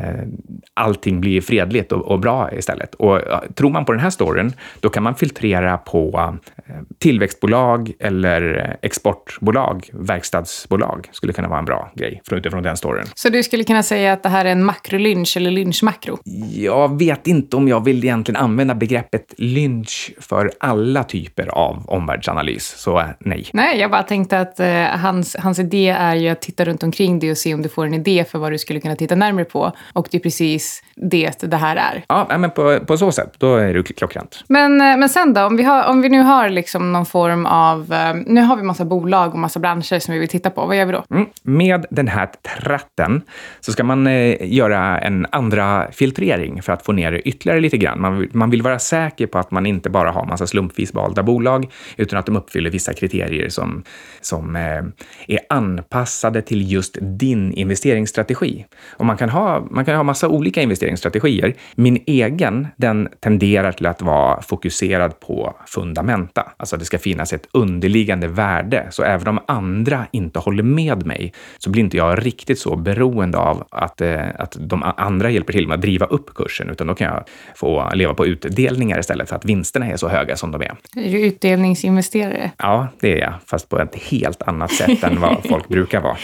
allting 0.74 1.22
blir 1.22 1.42
fredligt 1.42 1.92
och, 1.92 2.02
och, 2.02 2.20
bra 2.20 2.52
istället. 2.52 2.96
Och 2.96 3.22
ja, 3.30 3.44
tror 3.56 3.70
man 3.70 3.86
på 3.86 3.92
den 3.92 4.02
här 4.02 4.10
storyn, 4.10 4.54
då 4.80 4.90
kan 4.90 5.04
man 5.04 5.16
filtrera 5.16 5.78
på 5.78 6.36
eh, 6.56 6.76
tillväxtbolag 7.00 7.92
eller 8.00 8.78
exportbolag, 8.82 9.90
verkstadsbolag 9.94 11.10
skulle 11.12 11.34
kunna 11.34 11.48
vara 11.48 11.60
en 11.60 11.66
bra 11.66 11.92
grej 11.96 12.22
utifrån 12.32 12.64
den 12.64 12.78
storyn. 12.78 13.06
Så 13.16 13.30
du 13.30 13.44
skulle 13.44 13.64
kunna 13.64 13.84
säga 13.84 14.14
att 14.14 14.24
det 14.24 14.30
här 14.30 14.46
är 14.46 14.52
en 14.52 14.64
makrolynch 14.64 15.38
eller 15.38 15.52
lynchmakro 15.52 16.01
makro? 16.02 16.20
Jag 16.54 17.00
vet 17.00 17.28
inte 17.28 17.56
om 17.56 17.68
jag 17.68 17.84
vill 17.84 18.04
egentligen 18.04 18.42
använda 18.42 18.76
begreppet 18.76 19.34
lynch 19.38 20.12
för 20.20 20.52
alla 20.60 21.04
typer 21.04 21.48
av 21.48 21.84
omvärldsanalys, 21.88 22.68
så 22.78 23.04
nej. 23.20 23.50
Nej, 23.54 23.80
jag 23.80 23.92
bara 23.92 24.04
tänkte 24.04 24.40
att 24.40 24.60
eh, 24.60 24.84
hans, 24.84 25.36
hans 25.40 25.60
idé 25.60 25.90
är 25.90 26.16
ju 26.16 26.30
att 26.30 26.42
titta 26.42 26.66
runt 26.66 26.84
omkring 26.84 27.20
dig 27.20 27.32
och 27.32 27.38
se 27.38 27.54
om 27.54 27.62
du 27.62 27.70
får 27.70 27.86
en 27.86 27.94
idé 27.94 28.26
för 28.32 28.40
vad 28.40 28.52
du 28.52 28.58
skulle 28.58 28.80
kunna 28.80 28.96
titta 28.96 29.16
närmare 29.16 29.46
på. 29.46 29.72
Och 29.94 30.08
det 30.12 30.18
är 30.18 30.22
precis 30.22 30.84
det 30.96 31.42
det 31.42 31.58
här 31.58 31.76
är. 31.76 32.04
Ja, 32.08 32.38
men 32.38 32.52
på, 32.52 32.80
på 32.80 32.98
så 32.98 33.12
sätt, 33.12 33.34
då 33.38 33.56
är 33.56 33.74
det 33.74 33.84
klockrent. 33.84 34.44
Men, 34.48 34.82
eh, 34.82 34.98
men 34.98 35.10
sen 35.10 35.34
då, 35.34 35.46
om 35.46 35.58
vi, 35.58 35.64
har, 35.64 35.88
om 35.88 36.02
vi 36.02 36.10
nu 36.10 36.22
har 36.22 36.50
liksom 36.50 36.94
någon 36.94 37.06
form 37.06 37.46
av... 37.46 37.94
Eh, 37.94 38.16
nu 38.26 38.42
har 38.42 38.56
vi 38.56 38.64
massa 38.64 38.86
bolag 38.86 39.34
och 39.34 39.40
massa 39.40 39.60
branscher 39.60 40.00
som 40.00 40.14
vi 40.14 40.20
vill 40.20 40.30
titta 40.30 40.50
på. 40.50 40.66
Vad 40.66 40.78
gör 40.78 40.86
vi 40.86 40.92
då? 40.92 41.04
Mm. 41.12 41.26
Med 41.44 41.86
den 41.90 42.08
här 42.08 42.30
tratten 42.60 43.22
så 43.60 43.72
ska 43.72 43.84
man 43.84 44.08
eh, 44.08 44.36
göra 44.42 45.00
en 45.00 45.28
andra 45.32 45.91
filtrering 45.92 46.62
för 46.62 46.74
att 46.74 46.86
få 46.86 46.92
ner 46.92 47.12
det 47.12 47.22
ytterligare 47.22 47.60
lite 47.60 47.78
grann. 47.78 48.02
Man, 48.02 48.28
man 48.32 48.50
vill 48.50 48.62
vara 48.62 48.80
säker 48.80 49.28
på 49.28 49.38
att 49.38 49.52
man 49.52 49.66
inte 49.66 49.90
bara 49.90 50.12
har 50.12 50.26
massa 50.26 50.48
slumpvis 50.48 50.94
valda 50.94 51.24
bolag, 51.24 51.72
utan 51.98 52.20
att 52.20 52.26
de 52.26 52.36
uppfyller 52.36 52.70
vissa 52.70 52.94
kriterier 52.94 53.50
som, 53.50 53.84
som 54.22 54.56
eh, 54.56 54.84
är 55.28 55.40
anpassade 55.50 56.42
till 56.42 56.72
just 56.72 56.98
din 57.02 57.54
investeringsstrategi. 57.54 58.66
Och 58.90 59.06
man 59.06 59.18
kan 59.18 59.30
ha, 59.30 59.68
man 59.72 59.86
kan 59.86 59.96
ha 59.96 60.04
massa 60.04 60.28
olika 60.30 60.62
investeringsstrategier. 60.62 61.54
Min 61.76 62.04
egen, 62.06 62.68
den 62.76 63.10
tenderar 63.20 63.72
till 63.72 63.86
att 63.86 64.02
vara 64.02 64.42
fokuserad 64.42 65.20
på 65.20 65.56
fundamenta. 65.68 66.52
Alltså 66.58 66.78
det 66.78 66.86
ska 66.86 67.00
finnas 67.00 67.34
ett 67.34 67.48
underliggande 67.52 68.28
värde. 68.28 68.88
Så 68.90 69.04
även 69.04 69.28
om 69.28 69.40
andra 69.48 70.06
inte 70.12 70.40
håller 70.40 70.64
med 70.64 71.06
mig 71.06 71.34
så 71.58 71.70
blir 71.70 71.84
inte 71.84 71.98
jag 71.98 72.26
riktigt 72.26 72.60
så 72.60 72.76
beroende 72.76 73.38
av 73.38 73.68
att, 73.72 74.02
eh, 74.02 74.20
att 74.40 74.58
de 74.60 74.84
andra 74.98 75.30
hjälper 75.30 75.54
till 75.54 75.68
med 75.72 75.76
att 75.76 75.82
driva 75.82 76.06
upp 76.06 76.34
kursen, 76.34 76.70
utan 76.70 76.88
då 76.88 76.96
kan 76.96 77.08
jag 77.08 77.24
få 77.56 77.92
leva 77.94 78.14
på 78.14 78.26
utdelningar 78.26 79.00
istället 79.00 79.30
för 79.30 79.36
att 79.36 79.46
vinsterna 79.46 79.86
är 79.86 79.98
så 79.98 80.08
höga 80.08 80.36
som 80.36 80.52
de 80.52 80.62
är. 80.62 80.76
Är 80.96 81.12
du 81.12 81.22
utdelningsinvesterare? 81.22 82.52
Ja, 82.58 82.88
det 83.00 83.14
är 83.14 83.18
jag, 83.18 83.34
fast 83.46 83.70
på 83.70 83.80
ett 83.80 83.96
helt 83.96 84.42
annat 84.42 84.72
sätt 84.72 85.04
än 85.04 85.22
vad 85.22 85.38
folk 85.50 85.68
brukar 85.68 86.02
vara. 86.02 86.18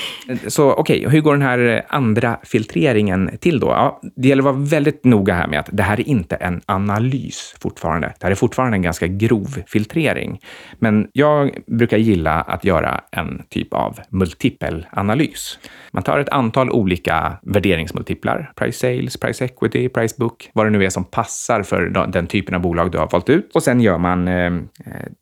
Så 0.48 0.72
okej, 0.72 1.00
okay, 1.00 1.12
hur 1.12 1.22
går 1.22 1.34
den 1.34 1.42
här 1.42 1.86
andra 1.90 2.38
filtreringen 2.44 3.38
till 3.42 3.60
då? 3.60 3.68
Ja, 3.68 4.02
det 4.16 4.28
gäller 4.28 4.42
att 4.42 4.56
vara 4.56 4.66
väldigt 4.66 5.04
noga 5.04 5.34
här 5.34 5.48
med 5.48 5.60
att 5.60 5.70
det 5.72 5.84
här 5.84 6.00
är 6.00 6.10
inte 6.10 6.36
en 6.36 6.62
analys 6.66 7.56
fortfarande. 7.62 8.08
Det 8.20 8.26
här 8.26 8.32
är 8.32 8.36
fortfarande 8.36 8.78
en 8.78 8.82
ganska 8.82 9.08
grov 9.08 9.58
filtrering. 9.68 10.40
Men 10.80 11.08
jag 11.14 11.58
brukar 11.68 11.98
gilla 11.98 12.42
att 12.42 12.66
göra 12.66 13.02
en 13.12 13.44
typ 13.50 13.74
av 13.74 14.00
multipel 14.10 14.86
analys. 14.92 15.60
Man 15.92 16.04
tar 16.04 16.20
ett 16.20 16.30
antal 16.30 16.72
olika 16.72 17.38
värderingsmultiplar, 17.42 18.52
price 18.56 18.80
sales, 18.80 19.18
price 19.18 19.37
price 19.38 19.46
equity, 19.46 19.90
price 19.90 20.16
book, 20.18 20.50
vad 20.54 20.66
det 20.66 20.70
nu 20.70 20.86
är 20.86 20.90
som 20.90 21.04
passar 21.04 21.64
för 21.64 22.08
den 22.08 22.28
typen 22.28 22.56
av 22.56 22.62
bolag 22.62 22.92
du 22.92 22.98
har 22.98 23.08
valt 23.08 23.30
ut. 23.30 23.56
Och 23.56 23.64
sen 23.64 23.82
gör 23.82 23.98
man 23.98 24.28
eh, 24.28 24.52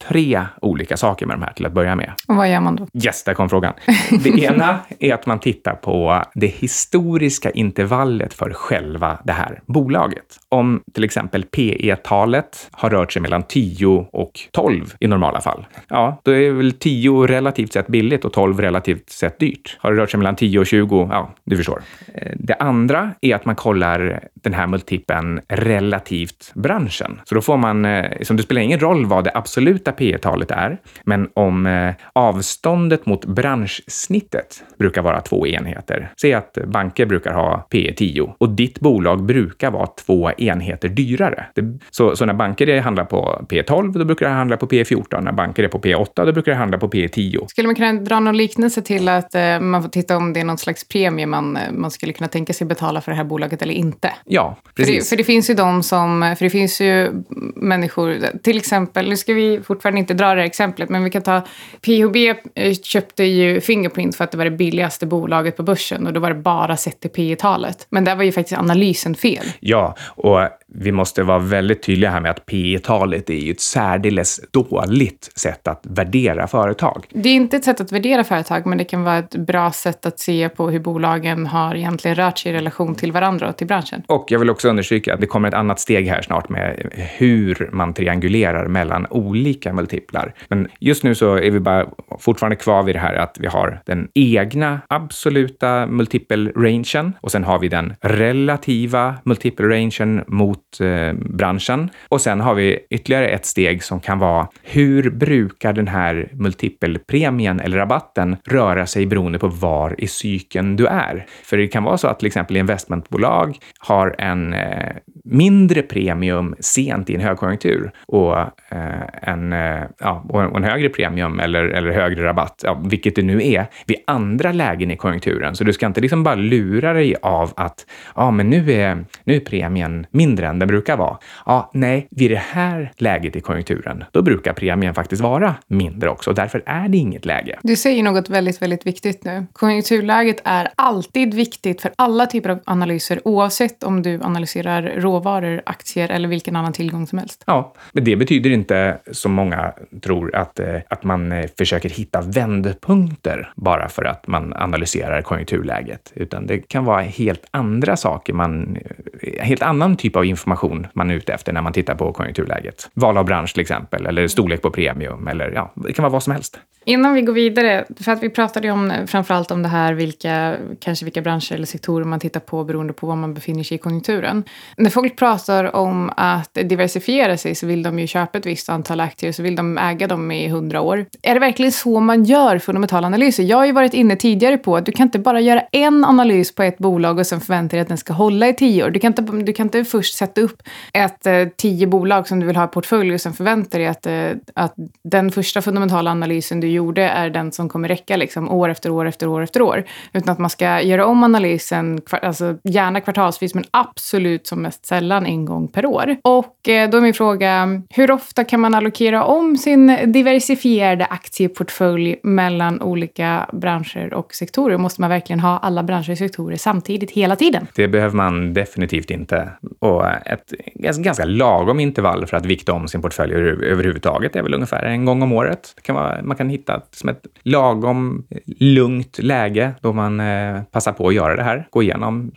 tre 0.08 0.42
olika 0.62 0.98
saker 0.98 1.26
med 1.26 1.36
de 1.36 1.44
här 1.44 1.54
till 1.54 1.66
att 1.66 1.74
börja 1.74 1.96
med. 1.96 2.14
Och 2.28 2.36
vad 2.36 2.52
gör 2.52 2.60
man 2.60 2.76
då? 2.76 2.88
Yes, 3.04 3.24
där 3.24 3.34
kom 3.34 3.50
frågan. 3.50 3.74
Det 4.24 4.30
ena 4.30 4.80
är 5.00 5.14
att 5.14 5.26
man 5.26 5.40
tittar 5.40 5.74
på 5.74 6.24
det 6.34 6.48
historiska 6.48 7.52
intervallet 7.52 8.34
för 8.34 8.54
själva 8.54 9.18
det 9.24 9.34
här 9.34 9.62
bolaget. 9.66 10.40
Om 10.50 10.82
till 10.94 11.04
exempel 11.04 11.44
PE-talet 11.44 12.70
har 12.72 12.90
rört 12.90 13.14
sig 13.14 13.22
mellan 13.22 13.44
10 13.44 14.08
och 14.12 14.32
12 14.52 14.94
i 15.00 15.08
normala 15.08 15.42
fall. 15.42 15.66
Ja, 15.88 16.22
då 16.24 16.32
är 16.32 16.52
väl 16.52 16.72
10 16.72 17.28
relativt 17.28 17.74
sett 17.74 17.88
billigt 17.88 18.26
och 18.26 18.34
12 18.34 18.62
relativt 18.62 19.10
sett 19.10 19.40
dyrt. 19.40 19.78
Har 19.80 19.92
det 19.92 20.02
rört 20.02 20.12
sig 20.12 20.18
mellan 20.18 20.36
10 20.36 20.60
och 20.60 20.68
20? 20.68 21.10
Ja, 21.12 21.34
du 21.44 21.58
förstår. 21.58 21.82
Eh, 22.14 22.32
det 22.36 22.54
andra 22.54 23.12
är 23.22 23.36
att 23.36 23.46
man 23.46 23.56
kollar 23.56 24.05
den 24.34 24.54
här 24.54 24.68
multipeln 24.68 25.40
relativt 25.48 26.52
branschen. 26.54 27.22
Så 27.24 27.36
då 27.36 27.42
får 27.42 27.58
man, 27.58 27.88
som 28.22 28.38
det 28.38 28.44
spelar 28.44 28.62
ingen 28.62 28.80
roll 28.80 29.06
vad 29.06 29.24
det 29.24 29.32
absoluta 29.34 29.92
P 29.92 30.18
talet 30.22 30.52
är, 30.52 30.78
men 31.04 31.30
om 31.34 31.66
eh, 31.66 31.94
avståndet 32.14 33.06
mot 33.06 33.26
branschsnittet 33.26 34.64
brukar 34.80 35.02
vara 35.02 35.22
två 35.22 35.48
enheter. 35.48 36.12
Säg 36.22 36.34
att 36.34 36.58
banker 36.68 37.06
brukar 37.06 37.34
ha 37.34 37.68
P 37.72 37.94
10 37.98 38.36
och 38.38 38.50
ditt 38.50 38.80
bolag 38.80 39.24
brukar 39.24 39.72
vara 39.72 39.88
två 39.88 40.32
enheter 40.38 40.90
dyrare. 40.90 41.46
så, 41.92 42.16
så 42.16 42.26
när 42.26 42.34
banker 42.34 42.82
handlar 42.82 43.06
på 43.06 43.46
P 43.50 43.64
12, 43.64 43.92
då 43.94 44.06
brukar 44.06 44.26
det 44.26 44.32
handla 44.32 44.58
på 44.58 44.68
P 44.68 44.86
14. 44.86 45.24
När 45.24 45.32
banker 45.32 45.64
är 45.64 45.68
på 45.68 45.80
P 45.80 45.96
8, 45.96 46.26
då 46.26 46.32
brukar 46.32 46.52
det 46.52 46.58
handla 46.58 46.78
på 46.78 46.88
P 46.88 47.08
10. 47.08 47.48
Skulle 47.48 47.68
man 47.68 47.76
kunna 47.76 47.94
dra 47.94 48.20
någon 48.20 48.38
liknelse 48.38 48.82
till 48.82 49.10
att 49.10 49.36
eh, 49.36 49.60
man 49.60 49.82
får 49.82 49.90
titta 49.90 50.18
om 50.18 50.34
det 50.34 50.40
är 50.40 50.44
någon 50.44 50.58
slags 50.58 50.88
premie 50.88 51.26
man, 51.26 51.58
eh, 51.58 51.72
man 51.72 51.92
skulle 51.92 52.14
kunna 52.14 52.28
tänka 52.28 52.54
sig 52.54 52.68
betala 52.68 53.02
för 53.02 53.12
det 53.12 53.18
här 53.18 53.24
bolaget 53.24 53.62
eller 53.62 53.74
inte? 53.74 53.95
Ja, 54.26 54.58
precis. 54.76 54.94
För 54.94 55.00
det, 55.00 55.10
för 55.10 55.16
det 55.16 55.24
finns 55.24 55.50
ju 55.50 55.54
de 55.54 55.84
som, 55.84 56.36
för 56.38 56.46
det 56.46 56.50
finns 56.50 56.82
ju 56.82 57.12
människor, 57.56 58.18
till 58.44 58.58
exempel, 58.58 59.10
nu 59.10 59.18
ska 59.18 59.34
vi 59.34 59.62
fortfarande 59.64 60.00
inte 60.00 60.14
dra 60.14 60.26
det 60.26 60.42
här 60.42 60.48
exemplet, 60.48 60.90
men 60.90 61.04
vi 61.04 61.10
kan 61.10 61.22
ta 61.22 61.42
PHB 61.82 62.16
eh, 62.56 62.74
köpte 62.74 63.24
ju 63.24 63.62
Fingerprint 63.62 64.16
för 64.16 64.24
att 64.24 64.32
det 64.32 64.38
var 64.38 64.46
det 64.46 64.52
billigaste 64.52 65.06
bolaget 65.06 65.58
på 65.58 65.64
börsen 65.64 66.08
och 66.08 66.14
då 66.14 66.20
var 66.20 66.30
det 66.30 66.36
bara 66.36 66.78
sett 66.78 67.00
till 67.00 67.10
P 67.10 67.36
talet 67.40 67.88
Men 67.90 68.04
där 68.04 68.16
var 68.16 68.24
ju 68.24 68.32
faktiskt 68.32 68.60
analysen 68.60 69.16
fel. 69.16 69.46
Ja, 69.60 69.96
och 70.00 70.40
vi 70.68 70.92
måste 70.92 71.24
vara 71.24 71.40
väldigt 71.40 71.84
tydliga 71.84 72.12
här 72.12 72.20
med 72.20 72.32
att 72.32 72.46
P 72.46 72.80
talet 72.84 73.30
är 73.30 73.34
ju 73.34 73.52
ett 73.52 73.62
särdeles 73.62 74.42
dåligt 74.52 75.32
sätt 75.36 75.68
att 75.68 75.82
värdera 75.84 76.48
företag. 76.48 77.06
Det 77.10 77.30
är 77.30 77.34
inte 77.34 77.58
ett 77.58 77.64
sätt 77.64 77.82
att 77.82 77.92
värdera 77.92 78.24
företag, 78.24 78.66
men 78.66 78.78
det 78.78 78.84
kan 78.84 79.04
vara 79.04 79.18
ett 79.18 79.36
bra 79.36 79.72
sätt 79.72 80.06
att 80.06 80.20
se 80.20 80.50
på 80.50 80.70
hur 80.70 80.80
bolagen 80.80 81.46
har 81.46 81.76
egentligen 81.76 82.16
rört 82.16 82.38
sig 82.38 82.52
i 82.52 82.56
relation 82.56 82.96
till 82.96 83.12
varandra 83.12 83.50
och 83.50 83.58
till 83.58 83.68
branschen. 83.86 84.04
Och 84.08 84.26
jag 84.32 84.40
vill 84.40 84.50
också 84.50 84.70
understryka 84.70 85.14
att 85.14 85.22
det 85.22 85.28
kommer 85.28 85.48
ett 85.48 85.54
annat 85.54 85.80
steg 85.80 86.08
här 86.08 86.22
snart 86.22 86.50
med 86.50 86.90
hur 87.18 87.70
man 87.72 87.94
triangulerar 87.94 88.68
mellan 88.68 89.08
olika 89.10 89.74
multiplar. 89.74 90.34
Men 90.48 90.68
just 90.80 91.04
nu 91.04 91.16
så 91.16 91.36
är 91.36 91.52
vi 91.52 91.60
bara 91.60 91.86
fortfarande 92.20 92.56
kvar 92.56 92.84
vid 92.84 92.96
det 92.96 93.00
här 93.00 93.16
att 93.16 93.38
vi 93.40 93.48
har 93.48 93.82
den 93.86 94.08
egna 94.14 94.82
absoluta 94.90 95.88
multipelrangen 95.88 97.14
och 97.22 97.32
sen 97.32 97.44
har 97.44 97.60
vi 97.60 97.68
den 97.68 97.94
relativa 98.02 99.16
multipelrangen 99.24 100.24
mot 100.28 100.80
eh, 100.80 101.14
branschen. 101.14 101.90
Och 102.10 102.22
sen 102.22 102.42
har 102.42 102.56
vi 102.56 102.80
ytterligare 102.90 103.28
ett 103.28 103.46
steg 103.46 103.84
som 103.84 104.00
kan 104.00 104.20
vara 104.20 104.48
hur 104.64 105.10
brukar 105.10 105.74
den 105.74 105.88
här 105.88 106.30
multipelpremien 106.34 107.60
eller 107.60 107.78
rabatten 107.78 108.38
röra 108.46 108.86
sig 108.86 109.06
beroende 109.06 109.40
på 109.40 109.48
var 109.48 109.96
i 109.98 110.08
cykeln 110.08 110.76
du 110.76 110.88
är? 110.88 111.26
För 111.44 111.58
det 111.58 111.68
kan 111.68 111.84
vara 111.84 111.98
så 111.98 112.08
att 112.08 112.20
till 112.20 112.28
exempel 112.28 112.58
investmentbolag 112.58 113.58
har 113.80 114.16
en 114.18 114.54
eh, 114.54 114.96
mindre 115.24 115.82
premium 115.82 116.56
sent 116.60 117.10
i 117.10 117.16
en 117.16 117.22
högkonjunktur 117.22 117.92
och, 118.06 118.38
eh, 118.38 119.04
en, 119.22 119.54
eh, 119.54 119.84
ja, 120.00 120.26
och 120.30 120.58
en 120.58 120.64
högre 120.64 120.90
premium 120.90 121.40
eller, 121.40 121.64
eller 121.64 121.92
högre 121.92 122.24
rabatt, 122.24 122.62
ja, 122.64 122.82
vilket 122.86 123.16
det 123.16 123.22
nu 123.22 123.48
är, 123.48 123.66
vid 123.86 123.98
andra 124.08 124.52
lägen 124.52 124.92
i 124.92 124.98
konjunkturen. 124.98 125.56
Så 125.56 125.64
du 125.64 125.74
ska 125.74 125.86
inte 125.86 126.02
liksom 126.02 126.24
bara 126.24 126.36
lura 126.36 126.94
dig 126.94 127.16
av 127.22 127.54
att 127.56 127.86
ja, 128.16 128.32
men 128.32 128.50
nu 128.50 128.72
är, 128.72 129.06
nu 129.24 129.36
är 129.36 129.40
premien 129.40 130.06
mindre 130.12 130.48
än 130.48 130.60
den 130.60 130.68
brukar 130.68 130.98
vara. 130.98 131.18
Ja, 131.46 131.70
nej, 131.74 132.08
vid 132.12 132.32
det 132.32 132.44
här 132.52 132.92
läget 132.98 133.36
i 133.36 133.42
konjunkturen, 133.42 134.04
då 134.12 134.22
brukar 134.22 134.54
premien 134.54 134.94
faktiskt 134.94 135.22
vara 135.22 135.56
mindre 135.68 136.10
också 136.10 136.30
och 136.30 136.36
därför 136.36 136.64
är 136.66 136.90
det 136.90 136.98
inget 136.98 137.26
läge. 137.26 137.60
Du 137.62 137.76
säger 137.76 138.04
något 138.04 138.30
väldigt, 138.30 138.62
väldigt 138.62 138.88
viktigt 138.88 139.24
nu. 139.24 139.46
Konjunkturläget 139.54 140.42
är 140.44 140.70
alltid 140.76 141.34
viktigt 141.34 141.82
för 141.82 141.92
alla 141.96 142.26
typer 142.26 142.50
av 142.50 142.60
analyser 142.66 143.22
oavsett 143.28 143.65
om 143.84 144.02
du 144.02 144.22
analyserar 144.24 144.82
råvaror, 144.82 145.62
aktier 145.66 146.12
eller 146.12 146.28
vilken 146.28 146.56
annan 146.56 146.74
tillgång 146.74 147.08
som 147.08 147.20
helst. 147.20 147.44
Ja, 147.48 147.74
men 147.92 148.04
det 148.04 148.16
betyder 148.16 148.50
inte, 148.50 148.98
som 149.12 149.32
många 149.32 149.74
tror, 150.02 150.36
att, 150.36 150.60
eh, 150.60 150.76
att 150.88 151.04
man 151.04 151.32
eh, 151.32 151.46
försöker 151.58 151.90
hitta 151.90 152.22
vändpunkter 152.22 153.54
bara 153.56 153.90
för 153.90 154.06
att 154.06 154.28
man 154.28 154.54
analyserar 154.54 155.22
konjunkturläget, 155.22 156.12
utan 156.16 156.48
det 156.48 156.60
kan 156.60 156.86
vara 156.86 157.02
helt 157.02 157.46
andra 157.52 157.96
saker 157.96 158.34
man, 158.34 158.78
eh, 159.22 159.44
helt 159.44 159.62
annan 159.62 159.98
typ 159.98 160.16
av 160.16 160.26
information 160.26 160.88
man 160.94 161.12
är 161.12 161.16
ute 161.16 161.34
efter 161.34 161.54
när 161.54 161.62
man 161.62 161.74
tittar 161.74 161.96
på 161.96 162.14
konjunkturläget. 162.14 162.90
Val 162.94 163.18
av 163.18 163.26
bransch 163.26 163.54
till 163.54 163.62
exempel, 163.62 164.06
eller 164.06 164.28
storlek 164.28 164.62
på 164.62 164.72
premium, 164.72 165.28
eller 165.28 165.52
ja, 165.52 165.74
det 165.76 165.94
kan 165.94 166.04
vara 166.04 166.12
vad 166.12 166.24
som 166.24 166.34
helst. 166.34 166.60
Innan 166.88 167.14
vi 167.14 167.22
går 167.22 167.34
vidare, 167.34 167.86
för 168.00 168.12
att 168.12 168.24
vi 168.24 168.30
pratade 168.30 168.68
ju 168.68 168.74
om 168.74 168.94
framförallt 169.08 169.52
om 169.52 169.64
det 169.64 169.70
här, 169.70 169.94
vilka, 169.94 170.56
kanske 170.80 171.06
vilka 171.06 171.22
branscher 171.22 171.54
eller 171.54 171.66
sektorer 171.66 172.06
man 172.06 172.20
tittar 172.20 172.40
på 172.40 172.64
beroende 172.64 172.94
på 172.94 173.08
var 173.08 173.16
man 173.16 173.34
befinner 173.34 173.55
sig 173.64 173.76
i 173.76 173.78
konjunkturen. 173.78 174.44
När 174.78 174.90
folk 174.90 175.16
pratar 175.16 175.76
om 175.76 176.12
att 176.18 176.54
diversifiera 176.54 177.38
sig 177.38 177.56
så 177.56 177.68
vill 177.68 177.84
de 177.84 178.00
ju 178.00 178.08
köpa 178.08 178.38
ett 178.38 178.46
visst 178.46 178.70
antal 178.70 179.00
aktier 179.00 179.32
så 179.32 179.44
vill 179.44 179.56
de 179.56 179.78
äga 179.78 180.08
dem 180.08 180.32
i 180.32 180.48
hundra 180.48 180.82
år. 180.82 181.06
Är 181.22 181.34
det 181.34 181.40
verkligen 181.40 181.72
så 181.72 182.00
man 182.00 182.24
gör 182.24 182.60
fundamentala 182.60 183.08
analyser? 183.08 183.44
Jag 183.44 183.58
har 183.58 183.66
ju 183.66 183.72
varit 183.72 183.94
inne 183.94 184.16
tidigare 184.16 184.58
på 184.58 184.78
att 184.78 184.86
du 184.86 184.92
kan 184.92 185.08
inte 185.08 185.20
bara 185.20 185.40
göra 185.40 185.62
en 185.72 186.06
analys 186.06 186.56
på 186.56 186.64
ett 186.64 186.78
bolag 186.78 187.20
och 187.20 187.28
sen 187.28 187.42
förvänta 187.42 187.76
dig 187.76 187.82
att 187.82 187.88
den 187.88 187.98
ska 187.98 188.14
hålla 188.14 188.48
i 188.48 188.54
tio 188.54 188.84
år. 188.84 188.90
Du 188.90 189.00
kan 189.00 189.12
inte, 189.12 189.22
du 189.22 189.54
kan 189.54 189.66
inte 189.66 189.86
först 189.86 190.18
sätta 190.18 190.42
upp 190.42 190.64
ett 190.94 191.26
eh, 191.26 191.48
tio 191.58 191.88
bolag 191.88 192.28
som 192.28 192.40
du 192.40 192.48
vill 192.48 192.56
ha 192.56 192.66
i 192.66 192.68
portfölj 192.68 193.14
och 193.14 193.22
sen 193.22 193.34
förvänta 193.34 193.78
dig 193.78 193.88
att, 193.88 194.06
eh, 194.06 194.30
att 194.54 194.74
den 195.04 195.32
första 195.32 195.62
fundamentala 195.62 196.12
analysen 196.12 196.60
du 196.60 196.68
gjorde 196.68 197.04
är 197.04 197.30
den 197.30 197.52
som 197.52 197.70
kommer 197.70 197.88
räcka 197.88 198.18
liksom, 198.18 198.52
år 198.52 198.70
efter 198.70 198.90
år 198.90 199.08
efter 199.08 199.28
år 199.28 199.42
efter 199.44 199.62
år. 199.62 199.84
Utan 200.14 200.30
att 200.30 200.40
man 200.40 200.50
ska 200.50 200.82
göra 200.82 201.06
om 201.06 201.24
analysen, 201.24 202.02
alltså, 202.22 202.58
gärna 202.64 203.02
fasvis, 203.36 203.56
men 203.56 203.64
absolut 203.72 204.48
som 204.48 204.62
mest 204.62 204.86
sällan 204.86 205.26
en 205.26 205.46
gång 205.46 205.68
per 205.68 205.86
år. 205.86 206.16
Och 206.22 206.70
eh, 206.70 206.90
då 206.90 206.98
är 206.98 207.02
min 207.02 207.14
fråga, 207.14 207.82
hur 207.90 208.12
ofta 208.12 208.44
kan 208.44 208.60
man 208.60 208.76
allokera 208.76 209.24
om 209.24 209.58
sin 209.58 210.12
diversifierade 210.12 211.06
aktieportfölj 211.06 212.16
mellan 212.24 212.82
olika 212.82 213.50
branscher 213.54 214.14
och 214.14 214.34
sektorer? 214.34 214.78
Måste 214.78 215.02
man 215.02 215.10
verkligen 215.10 215.40
ha 215.40 215.58
alla 215.58 215.84
branscher 215.84 216.12
och 216.12 216.18
sektorer 216.18 216.58
samtidigt 216.58 217.12
hela 217.12 217.36
tiden? 217.36 217.68
Det 217.76 217.88
behöver 217.88 218.16
man 218.16 218.54
definitivt 218.54 219.12
inte. 219.12 219.50
Och 219.80 220.08
ett 220.08 220.54
ganska 220.76 221.26
lagom 221.26 221.80
intervall 221.80 222.26
för 222.26 222.38
att 222.38 222.46
vikta 222.46 222.74
om 222.74 222.88
sin 222.88 223.02
portfölj 223.02 223.34
överhuvudtaget 223.34 224.36
är 224.36 224.44
väl 224.44 224.54
ungefär 224.54 224.84
en 224.84 225.06
gång 225.06 225.22
om 225.22 225.32
året. 225.32 225.74
Det 225.76 225.82
kan 225.82 225.96
vara, 225.96 226.22
man 226.24 226.38
kan 226.38 226.50
hitta 226.50 226.82
som 226.92 227.10
ett 227.10 227.26
lagom 227.44 228.24
eh, 228.30 228.38
lugnt 228.60 229.20
läge 229.20 229.72
då 229.82 229.94
man 229.94 230.20
eh, 230.20 230.62
passar 230.72 230.92
på 230.92 231.08
att 231.08 231.14
göra 231.14 231.36
det 231.36 231.44
här. 231.44 231.68
Gå 231.70 231.84
igenom, 231.84 232.32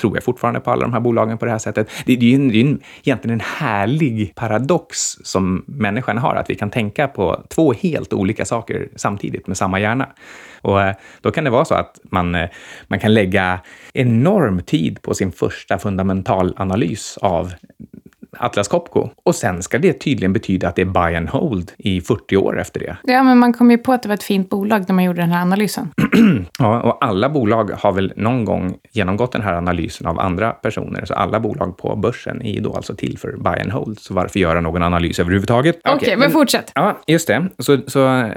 tror 0.00 0.16
jag 0.16 0.24
fortfarande 0.24 0.43
på 0.52 0.70
alla 0.70 0.82
de 0.82 0.92
här 0.92 1.00
bolagen 1.00 1.38
på 1.38 1.44
det 1.44 1.50
här 1.50 1.58
sättet. 1.58 1.90
Det, 2.06 2.16
det 2.16 2.26
är 2.26 2.30
ju 2.30 2.50
det 2.50 2.60
är 2.60 2.78
egentligen 3.02 3.40
en 3.40 3.46
härlig 3.58 4.34
paradox 4.34 4.98
som 5.24 5.64
människan 5.66 6.18
har, 6.18 6.34
att 6.34 6.50
vi 6.50 6.54
kan 6.54 6.70
tänka 6.70 7.08
på 7.08 7.44
två 7.48 7.72
helt 7.72 8.12
olika 8.12 8.44
saker 8.44 8.88
samtidigt 8.96 9.46
med 9.46 9.56
samma 9.56 9.80
hjärna. 9.80 10.08
Och 10.60 10.82
eh, 10.82 10.94
då 11.20 11.30
kan 11.30 11.44
det 11.44 11.50
vara 11.50 11.64
så 11.64 11.74
att 11.74 12.00
man, 12.04 12.34
eh, 12.34 12.48
man 12.88 13.00
kan 13.00 13.14
lägga 13.14 13.60
enorm 13.92 14.62
tid 14.62 15.02
på 15.02 15.14
sin 15.14 15.32
första 15.32 15.78
fundamentalanalys 15.78 17.18
av 17.18 17.52
Atlas 18.38 18.68
Copco. 18.68 19.08
Och 19.24 19.34
sen 19.34 19.62
ska 19.62 19.78
det 19.78 19.92
tydligen 19.92 20.32
betyda 20.32 20.68
att 20.68 20.76
det 20.76 20.82
är 20.82 20.86
buy 20.86 21.16
and 21.16 21.28
hold 21.28 21.72
i 21.78 22.00
40 22.00 22.36
år 22.36 22.60
efter 22.60 22.80
det. 22.80 22.96
Ja, 23.04 23.22
men 23.22 23.38
man 23.38 23.52
kom 23.52 23.70
ju 23.70 23.78
på 23.78 23.92
att 23.92 24.02
det 24.02 24.08
var 24.08 24.14
ett 24.14 24.22
fint 24.22 24.50
bolag 24.50 24.84
när 24.88 24.94
man 24.94 25.04
gjorde 25.04 25.20
den 25.20 25.30
här 25.30 25.42
analysen. 25.42 25.90
ja, 26.58 26.80
och 26.80 27.04
alla 27.04 27.28
bolag 27.28 27.70
har 27.70 27.92
väl 27.92 28.12
någon 28.16 28.44
gång 28.44 28.74
genomgått 28.92 29.32
den 29.32 29.42
här 29.42 29.54
analysen 29.54 30.06
av 30.06 30.20
andra 30.20 30.50
personer. 30.50 31.04
Så 31.04 31.14
alla 31.14 31.40
bolag 31.40 31.76
på 31.76 31.96
börsen 31.96 32.42
är 32.42 32.60
då 32.60 32.74
alltså 32.74 32.96
till 32.96 33.18
för 33.18 33.36
buy 33.36 33.60
and 33.62 33.72
hold. 33.72 33.98
Så 33.98 34.14
varför 34.14 34.40
göra 34.40 34.60
någon 34.60 34.82
analys 34.82 35.18
överhuvudtaget? 35.18 35.76
Okej, 35.84 35.96
okay, 35.96 36.10
men, 36.10 36.18
men 36.18 36.30
fortsätt. 36.30 36.72
Ja, 36.74 37.00
just 37.06 37.28
det. 37.28 37.48
Så, 37.58 37.78
så 37.86 38.30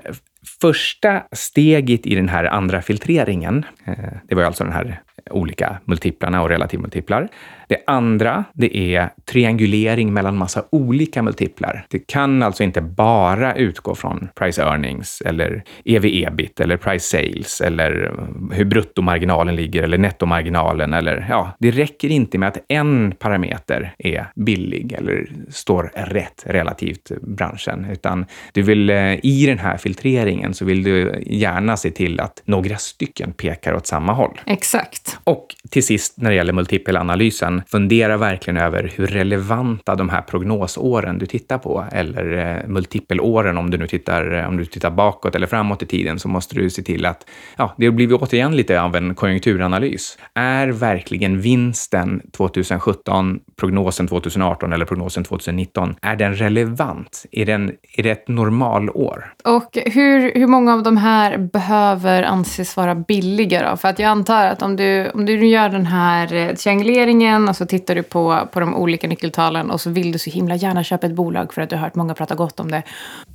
första 0.61 1.23
steget 1.31 2.05
i 2.05 2.15
den 2.15 2.29
här 2.29 2.43
andra 2.43 2.81
filtreringen, 2.81 3.65
eh, 3.85 3.93
det 4.27 4.35
var 4.35 4.43
alltså 4.43 4.63
den 4.63 4.73
här 4.73 5.01
olika 5.29 5.77
multiplarna 5.85 6.41
och 6.41 6.49
relativmultiplar. 6.49 7.27
Det 7.67 7.83
andra, 7.87 8.43
det 8.53 8.95
är 8.95 9.09
triangulering 9.31 10.13
mellan 10.13 10.37
massa 10.37 10.63
olika 10.69 11.23
multiplar. 11.23 11.85
Det 11.89 11.99
kan 11.99 12.43
alltså 12.43 12.63
inte 12.63 12.81
bara 12.81 13.55
utgå 13.55 13.95
från 13.95 14.29
price 14.35 14.61
earnings 14.61 15.21
eller 15.25 15.63
ev-ebit 15.85 16.59
eller 16.59 16.77
price 16.77 17.17
sales 17.17 17.61
eller 17.61 18.13
hur 18.51 18.65
bruttomarginalen 18.65 19.55
ligger 19.55 19.83
eller 19.83 19.97
nettomarginalen 19.97 20.93
eller 20.93 21.25
ja, 21.29 21.51
det 21.59 21.71
räcker 21.71 22.09
inte 22.09 22.37
med 22.37 22.47
att 22.47 22.57
en 22.67 23.11
parameter 23.19 23.93
är 23.97 24.25
billig 24.35 24.93
eller 24.93 25.27
står 25.49 25.91
rätt 25.95 26.43
relativt 26.45 27.11
branschen, 27.21 27.87
utan 27.91 28.25
du 28.53 28.61
vill 28.61 28.89
eh, 28.89 29.25
i 29.25 29.45
den 29.45 29.59
här 29.59 29.77
filtreringen 29.77 30.53
så 30.53 30.65
vill 30.65 30.83
du 30.83 31.23
gärna 31.25 31.77
se 31.77 31.91
till 31.91 32.19
att 32.19 32.41
några 32.45 32.77
stycken 32.77 33.33
pekar 33.33 33.73
åt 33.73 33.87
samma 33.87 34.13
håll. 34.13 34.39
Exakt. 34.45 35.19
Och 35.23 35.55
till 35.69 35.83
sist 35.83 36.17
när 36.17 36.29
det 36.29 36.35
gäller 36.35 36.53
multipelanalysen, 36.53 37.56
fundera 37.67 38.17
verkligen 38.17 38.57
över 38.57 38.91
hur 38.95 39.07
relevanta 39.07 39.95
de 39.95 40.09
här 40.09 40.21
prognosåren 40.21 41.17
du 41.17 41.25
tittar 41.25 41.57
på 41.57 41.85
eller 41.91 42.37
eh, 42.37 42.67
multipelåren 42.67 43.57
om 43.57 43.69
du 43.69 43.77
nu 43.77 43.87
tittar, 43.87 44.33
eh, 44.33 44.47
om 44.47 44.57
du 44.57 44.65
tittar 44.65 44.91
bakåt 44.91 45.35
eller 45.35 45.47
framåt 45.47 45.83
i 45.83 45.85
tiden 45.85 46.19
så 46.19 46.27
måste 46.27 46.55
du 46.55 46.69
se 46.69 46.81
till 46.81 47.05
att, 47.05 47.25
ja, 47.57 47.75
det 47.77 47.91
blir 47.91 48.23
återigen 48.23 48.55
lite 48.55 48.81
av 48.81 48.95
en 48.95 49.15
konjunkturanalys. 49.15 50.17
Är 50.33 50.67
verkligen 50.67 51.41
vinsten 51.41 52.21
2017, 52.31 53.39
prognosen 53.59 54.07
2018 54.07 54.73
eller 54.73 54.85
prognosen 54.85 55.23
2019, 55.23 55.95
är 56.01 56.15
den 56.15 56.35
relevant? 56.35 57.25
Är, 57.31 57.45
den, 57.45 57.71
är 57.97 58.03
det 58.03 58.09
ett 58.09 58.27
normalår? 58.27 59.33
Och 59.43 59.77
hur, 59.85 60.39
hur 60.39 60.47
många 60.47 60.73
av 60.73 60.83
de 60.83 60.97
här 60.97 61.37
behöver 61.37 62.23
anses 62.23 62.77
vara 62.77 62.95
billiga 62.95 63.69
då? 63.69 63.77
För 63.77 63.87
att 63.87 63.99
jag 63.99 64.09
antar 64.09 64.45
att 64.45 64.61
om 64.61 64.75
du, 64.75 65.09
om 65.09 65.25
du 65.25 65.47
gör 65.47 65.69
den 65.69 65.85
här 65.85 66.33
eh, 66.33 66.53
trianguleringen 66.53 67.46
och 67.47 67.55
så 67.55 67.65
tittar 67.65 67.95
du 67.95 68.03
på, 68.03 68.47
på 68.51 68.59
de 68.59 68.75
olika 68.75 69.07
nyckeltalen 69.07 69.71
och 69.71 69.81
så 69.81 69.89
vill 69.89 70.11
du 70.11 70.19
så 70.19 70.29
himla 70.29 70.55
gärna 70.55 70.83
köpa 70.83 71.07
ett 71.07 71.13
bolag 71.13 71.53
för 71.53 71.61
att 71.61 71.69
du 71.69 71.75
har 71.75 71.83
hört 71.83 71.95
många 71.95 72.13
prata 72.13 72.35
gott 72.35 72.59
om 72.59 72.71
det. 72.71 72.83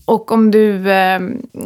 Och 0.04 0.32
om 0.32 0.50
du, 0.50 0.92
eh, 0.92 1.20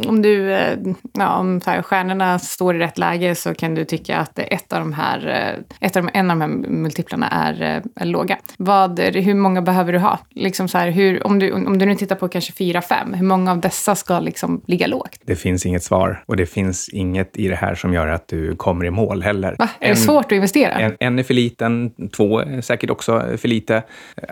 om 0.07 0.21
du, 0.21 0.53
eh, 0.53 0.77
ja, 1.13 1.35
om 1.37 1.61
här, 1.65 1.81
stjärnorna 1.81 2.39
står 2.39 2.75
i 2.75 2.79
rätt 2.79 2.97
läge 2.97 3.35
så 3.35 3.53
kan 3.53 3.75
du 3.75 3.85
tycka 3.85 4.17
att 4.17 4.39
ett 4.39 4.73
av 4.73 4.79
de 4.79 4.93
här, 4.93 5.55
ett 5.79 5.95
av 5.95 6.03
de, 6.03 6.11
en 6.13 6.31
av 6.31 6.39
de 6.39 6.41
här 6.41 6.69
multiplarna 6.69 7.27
är, 7.27 7.83
är 7.95 8.05
låga. 8.05 8.37
Vad, 8.57 8.99
hur 8.99 9.35
många 9.35 9.61
behöver 9.61 9.93
du 9.93 9.99
ha? 9.99 10.19
Liksom 10.29 10.67
så 10.67 10.77
här, 10.77 10.89
hur, 10.89 11.27
om, 11.27 11.39
du, 11.39 11.51
om 11.51 11.77
du 11.77 11.85
nu 11.85 11.95
tittar 11.95 12.15
på 12.15 12.27
kanske 12.27 12.53
fyra, 12.53 12.81
fem, 12.81 13.13
hur 13.13 13.25
många 13.25 13.51
av 13.51 13.59
dessa 13.59 13.95
ska 13.95 14.19
liksom 14.19 14.61
ligga 14.65 14.87
lågt? 14.87 15.19
Det 15.25 15.35
finns 15.35 15.65
inget 15.65 15.83
svar 15.83 16.23
och 16.25 16.37
det 16.37 16.45
finns 16.45 16.89
inget 16.89 17.37
i 17.37 17.47
det 17.47 17.55
här 17.55 17.75
som 17.75 17.93
gör 17.93 18.07
att 18.07 18.27
du 18.27 18.55
kommer 18.55 18.85
i 18.85 18.91
mål 18.91 19.23
heller. 19.23 19.55
Va? 19.59 19.69
Är 19.79 19.89
det 19.89 19.95
svårt 19.95 20.25
att 20.25 20.31
investera? 20.31 20.73
En, 20.73 20.97
en 20.99 21.19
är 21.19 21.23
för 21.23 21.33
liten, 21.33 21.91
två 22.17 22.36
är 22.39 22.61
säkert 22.61 22.89
också 22.89 23.37
för 23.37 23.47
lite. 23.47 23.83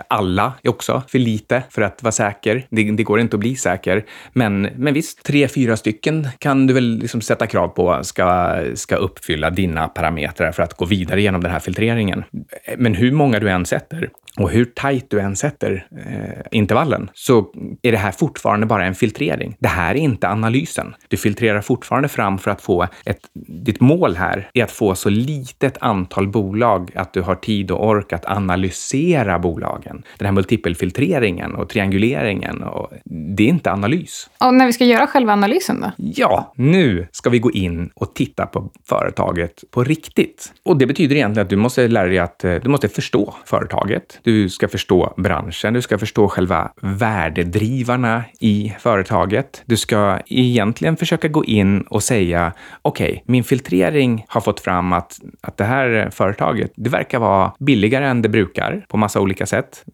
Alla 0.08 0.52
är 0.62 0.68
också 0.68 1.02
för 1.08 1.18
lite 1.18 1.62
för 1.70 1.82
att 1.82 2.02
vara 2.02 2.12
säker. 2.12 2.66
Det, 2.70 2.90
det 2.90 3.02
går 3.02 3.20
inte 3.20 3.36
att 3.36 3.40
bli 3.40 3.56
säker. 3.56 4.04
Men, 4.32 4.68
men 4.76 4.94
visst, 4.94 5.22
tre, 5.22 5.48
fyra 5.48 5.76
stycken 5.76 6.28
kan 6.38 6.66
du 6.66 6.74
väl 6.74 6.98
liksom 6.98 7.20
sätta 7.20 7.46
krav 7.46 7.68
på 7.68 7.98
ska, 8.02 8.56
ska 8.74 8.96
uppfylla 8.96 9.50
dina 9.50 9.88
parametrar 9.88 10.52
för 10.52 10.62
att 10.62 10.74
gå 10.74 10.84
vidare 10.84 11.22
genom 11.22 11.42
den 11.42 11.52
här 11.52 11.60
filtreringen. 11.60 12.24
Eh, 12.64 12.74
men 12.78 12.94
hur 12.94 13.12
många 13.12 13.40
du 13.40 13.50
än 13.50 13.66
sätter 13.66 14.10
och 14.38 14.50
hur 14.50 14.64
tajt 14.64 15.10
du 15.10 15.20
än 15.20 15.36
sätter 15.36 15.86
eh, 16.06 16.58
intervallen 16.58 17.10
så 17.14 17.46
är 17.82 17.92
det 17.92 17.98
här 17.98 18.12
fortfarande 18.12 18.66
bara 18.66 18.86
en 18.86 18.94
filtrering. 18.94 19.56
Det 19.58 19.68
här 19.68 19.94
är 19.94 19.98
inte 19.98 20.28
analysen. 20.28 20.94
Du 21.08 21.16
filtrerar 21.16 21.60
fortfarande 21.60 22.08
fram 22.08 22.38
för 22.38 22.50
att 22.50 22.60
få 22.60 22.86
ett... 23.04 23.20
Ditt 23.48 23.80
mål 23.80 24.16
här 24.16 24.50
är 24.54 24.64
att 24.64 24.70
få 24.70 24.94
så 24.94 25.08
litet 25.08 25.78
antal 25.80 26.28
bolag 26.28 26.90
att 26.94 27.12
du 27.12 27.20
har 27.20 27.34
tid 27.34 27.70
och 27.70 27.88
ork 27.88 28.12
att 28.12 28.26
analysera 28.26 29.38
bolagen. 29.38 30.02
Den 30.18 30.26
här 30.26 30.32
multipelfiltreringen 30.32 31.54
och 31.54 31.68
trianguleringen, 31.68 32.62
och, 32.62 32.92
det 33.36 33.42
är 33.42 33.48
inte 33.48 33.72
analys. 33.72 34.30
Och 34.38 34.54
när 34.54 34.66
vi 34.66 34.72
ska 34.72 34.84
göra 34.84 35.06
själva 35.06 35.32
analysen 35.32 35.80
då? 35.80 35.90
Ja, 35.96 36.52
nu 36.56 37.08
ska 37.12 37.30
vi 37.30 37.38
gå 37.38 37.50
in 37.50 37.90
och 37.94 38.14
titta 38.14 38.46
på 38.46 38.70
företaget 38.88 39.64
på 39.70 39.84
riktigt. 39.84 40.52
Och 40.62 40.76
det 40.76 40.86
betyder 40.86 41.16
egentligen 41.16 41.46
att 41.46 41.50
du 41.50 41.56
måste 41.56 41.88
lära 41.88 42.06
dig 42.06 42.18
att 42.18 42.38
du 42.38 42.68
måste 42.68 42.88
förstå 42.88 43.34
företaget. 43.44 44.20
Du 44.26 44.48
ska 44.48 44.68
förstå 44.68 45.14
branschen, 45.16 45.74
du 45.74 45.82
ska 45.82 45.98
förstå 45.98 46.28
själva 46.28 46.72
värdedrivarna 46.82 48.24
i 48.40 48.74
företaget. 48.78 49.62
Du 49.66 49.76
ska 49.76 50.18
egentligen 50.26 50.96
försöka 50.96 51.28
gå 51.28 51.44
in 51.44 51.80
och 51.80 52.02
säga, 52.02 52.52
okej, 52.82 53.10
okay, 53.10 53.22
min 53.26 53.44
filtrering 53.44 54.24
har 54.28 54.40
fått 54.40 54.60
fram 54.60 54.92
att, 54.92 55.18
att 55.40 55.56
det 55.56 55.64
här 55.64 56.10
företaget, 56.10 56.72
det 56.76 56.90
verkar 56.90 57.18
vara 57.18 57.52
billigare 57.58 58.06
än 58.06 58.22
det 58.22 58.28
brukar 58.28 58.84
på 58.88 58.96
massa 58.96 59.20
olika 59.20 59.46
sätt. 59.46 59.84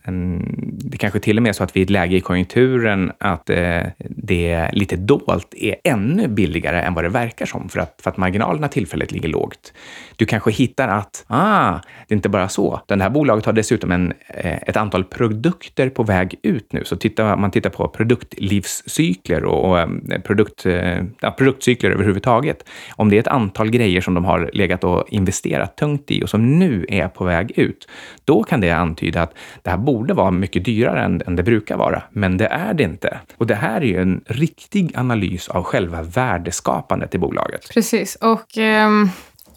Det 0.60 0.98
kanske 0.98 1.20
till 1.20 1.36
och 1.36 1.42
med 1.42 1.50
är 1.50 1.54
så 1.54 1.64
att 1.64 1.76
vi 1.76 1.80
är 1.80 1.82
i 1.82 1.84
ett 1.84 1.90
läge 1.90 2.16
i 2.16 2.20
konjunkturen 2.20 3.12
att 3.18 3.50
eh, 3.50 3.82
det 3.98 4.70
lite 4.72 4.96
dolt 4.96 5.54
är 5.54 5.76
ännu 5.84 6.28
billigare 6.28 6.80
än 6.80 6.94
vad 6.94 7.04
det 7.04 7.08
verkar 7.08 7.46
som 7.46 7.68
för 7.68 7.80
att, 7.80 8.00
för 8.02 8.10
att 8.10 8.16
marginalerna 8.16 8.68
tillfälligt 8.68 9.12
ligger 9.12 9.28
lågt. 9.28 9.72
Du 10.16 10.26
kanske 10.26 10.50
hittar 10.50 10.88
att, 10.88 11.24
ah, 11.26 11.72
det 12.08 12.14
är 12.14 12.16
inte 12.16 12.28
bara 12.28 12.48
så. 12.48 12.80
Det 12.86 13.02
här 13.02 13.10
bolaget 13.10 13.46
har 13.46 13.52
dessutom 13.52 13.92
en 13.92 14.12
Eh, 14.26 14.56
ett 14.56 14.76
antal 14.76 15.04
produkter 15.04 15.88
på 15.88 16.02
väg 16.02 16.34
ut 16.42 16.72
nu. 16.72 16.84
Så 16.84 16.96
tittar 16.96 17.36
man 17.36 17.50
tittar 17.50 17.70
på 17.70 17.88
produktlivscykler 17.88 19.44
och, 19.44 19.70
och 19.70 19.78
eh, 19.78 20.20
produkt, 20.24 20.66
eh, 20.66 21.02
ja, 21.20 21.30
produktcykler 21.30 21.90
överhuvudtaget. 21.90 22.64
Om 22.96 23.10
det 23.10 23.16
är 23.16 23.20
ett 23.20 23.26
antal 23.26 23.70
grejer 23.70 24.00
som 24.00 24.14
de 24.14 24.24
har 24.24 24.50
legat 24.52 24.84
och 24.84 25.04
investerat 25.08 25.76
tungt 25.76 26.10
i 26.10 26.24
och 26.24 26.30
som 26.30 26.58
nu 26.58 26.86
är 26.88 27.08
på 27.08 27.24
väg 27.24 27.52
ut, 27.58 27.88
då 28.24 28.42
kan 28.42 28.60
det 28.60 28.70
antyda 28.70 29.22
att 29.22 29.34
det 29.62 29.70
här 29.70 29.76
borde 29.76 30.14
vara 30.14 30.30
mycket 30.30 30.64
dyrare 30.64 31.02
än, 31.02 31.22
än 31.26 31.36
det 31.36 31.42
brukar 31.42 31.76
vara. 31.76 32.02
Men 32.10 32.36
det 32.36 32.46
är 32.46 32.74
det 32.74 32.82
inte. 32.82 33.20
Och 33.36 33.46
det 33.46 33.54
här 33.54 33.80
är 33.80 33.86
ju 33.86 34.02
en 34.02 34.24
riktig 34.26 34.92
analys 34.94 35.48
av 35.48 35.62
själva 35.62 36.02
värdeskapandet 36.02 37.14
i 37.14 37.18
bolaget. 37.18 37.70
Precis. 37.74 38.16
Och... 38.16 38.56
Um 38.56 39.10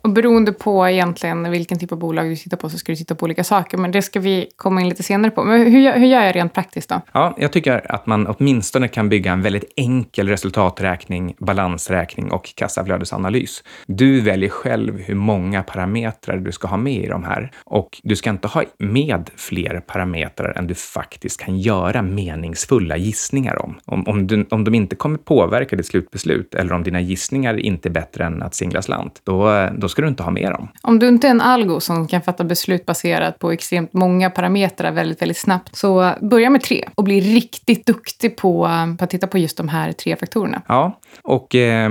och 0.05 0.11
beroende 0.11 0.53
på 0.53 0.89
egentligen 0.89 1.51
vilken 1.51 1.79
typ 1.79 1.91
av 1.91 1.97
bolag 1.97 2.29
du 2.29 2.35
tittar 2.35 2.57
på 2.57 2.69
så 2.69 2.77
ska 2.77 2.91
du 2.91 2.95
titta 2.95 3.15
på 3.15 3.23
olika 3.23 3.43
saker. 3.43 3.77
Men 3.77 3.91
det 3.91 4.01
ska 4.01 4.19
vi 4.19 4.47
komma 4.55 4.81
in 4.81 4.89
lite 4.89 5.03
senare 5.03 5.31
på. 5.31 5.43
Men 5.43 5.59
hur, 5.59 5.93
hur 5.93 6.07
gör 6.07 6.23
jag 6.23 6.35
rent 6.35 6.53
praktiskt 6.53 6.89
då? 6.89 7.01
Ja, 7.11 7.35
jag 7.37 7.51
tycker 7.51 7.91
att 7.91 8.05
man 8.05 8.27
åtminstone 8.27 8.87
kan 8.87 9.09
bygga 9.09 9.31
en 9.31 9.41
väldigt 9.41 9.73
enkel 9.75 10.29
resultaträkning, 10.29 11.35
balansräkning 11.39 12.31
och 12.31 12.55
kassaflödesanalys. 12.55 13.63
Du 13.87 14.21
väljer 14.21 14.49
själv 14.49 14.99
hur 14.99 15.15
många 15.15 15.63
parametrar 15.63 16.37
du 16.37 16.51
ska 16.51 16.67
ha 16.67 16.77
med 16.77 17.03
i 17.03 17.07
de 17.07 17.23
här 17.23 17.51
och 17.63 18.01
du 18.03 18.15
ska 18.15 18.29
inte 18.29 18.47
ha 18.47 18.63
med 18.77 19.29
fler 19.35 19.79
parametrar 19.79 20.57
än 20.57 20.67
du 20.67 20.75
faktiskt 20.75 21.41
kan 21.41 21.59
göra 21.59 22.01
meningsfulla 22.01 22.97
gissningar 22.97 23.61
om. 23.61 23.79
Om, 23.85 24.07
om, 24.07 24.27
du, 24.27 24.45
om 24.49 24.63
de 24.63 24.75
inte 24.75 24.95
kommer 24.95 25.17
påverka 25.17 25.75
ditt 25.75 25.85
slutbeslut 25.85 26.55
eller 26.55 26.73
om 26.73 26.83
dina 26.83 27.01
gissningar 27.01 27.59
inte 27.59 27.89
är 27.89 27.91
bättre 27.91 28.25
än 28.25 28.41
att 28.41 28.55
singla 28.55 28.81
slant, 28.81 29.21
då, 29.23 29.69
då 29.77 29.89
ska 29.95 30.01
du 30.01 30.07
inte 30.07 30.23
ha 30.23 30.31
med 30.31 30.51
dem. 30.51 30.67
Om 30.81 30.99
du 30.99 31.07
inte 31.07 31.27
är 31.27 31.31
en 31.31 31.41
algo 31.41 31.79
som 31.79 32.07
kan 32.07 32.21
fatta 32.21 32.43
beslut 32.43 32.85
baserat 32.85 33.39
på 33.39 33.51
extremt 33.51 33.93
många 33.93 34.29
parametrar 34.29 34.91
väldigt, 34.91 35.21
väldigt 35.21 35.37
snabbt, 35.37 35.75
så 35.75 36.11
börja 36.21 36.49
med 36.49 36.61
tre 36.61 36.89
och 36.95 37.03
bli 37.03 37.19
riktigt 37.19 37.85
duktig 37.85 38.37
på, 38.37 38.69
på 38.97 39.03
att 39.03 39.09
titta 39.09 39.27
på 39.27 39.37
just 39.37 39.57
de 39.57 39.69
här 39.69 39.91
tre 39.91 40.15
faktorerna. 40.15 40.61
Ja, 40.67 40.99
och 41.23 41.55
eh, 41.55 41.89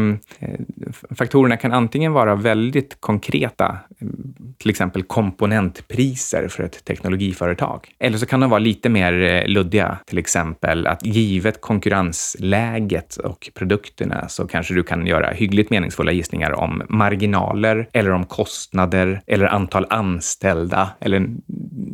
faktorerna 1.19 1.57
kan 1.57 1.73
antingen 1.73 2.13
vara 2.13 2.35
väldigt 2.35 3.01
konkreta, 3.01 3.79
till 4.65 4.71
exempel 4.71 5.03
komponentpriser 5.03 6.49
för 6.49 6.63
ett 6.63 6.85
teknologiföretag. 6.85 7.89
Eller 7.99 8.19
så 8.19 8.27
kan 8.27 8.41
de 8.41 8.51
vara 8.51 8.59
lite 8.59 8.89
mer 8.89 9.23
eh, 9.23 9.47
luddiga, 9.47 9.99
till 10.07 10.19
exempel 10.19 10.87
att 10.87 11.07
givet 11.07 11.61
konkurrensläget 11.61 13.17
och 13.17 13.51
produkterna 13.55 14.29
så 14.29 14.47
kanske 14.47 14.75
du 14.75 14.83
kan 14.83 15.07
göra 15.07 15.31
hyggligt 15.31 15.71
meningsfulla 15.71 16.13
gissningar 16.13 16.53
om 16.53 16.83
marginaler 16.89 17.89
eller 17.93 18.11
om 18.11 18.25
kostnader 18.25 19.23
eller 19.27 19.47
antal 19.47 19.87
anställda 19.91 20.91
eller 21.01 21.27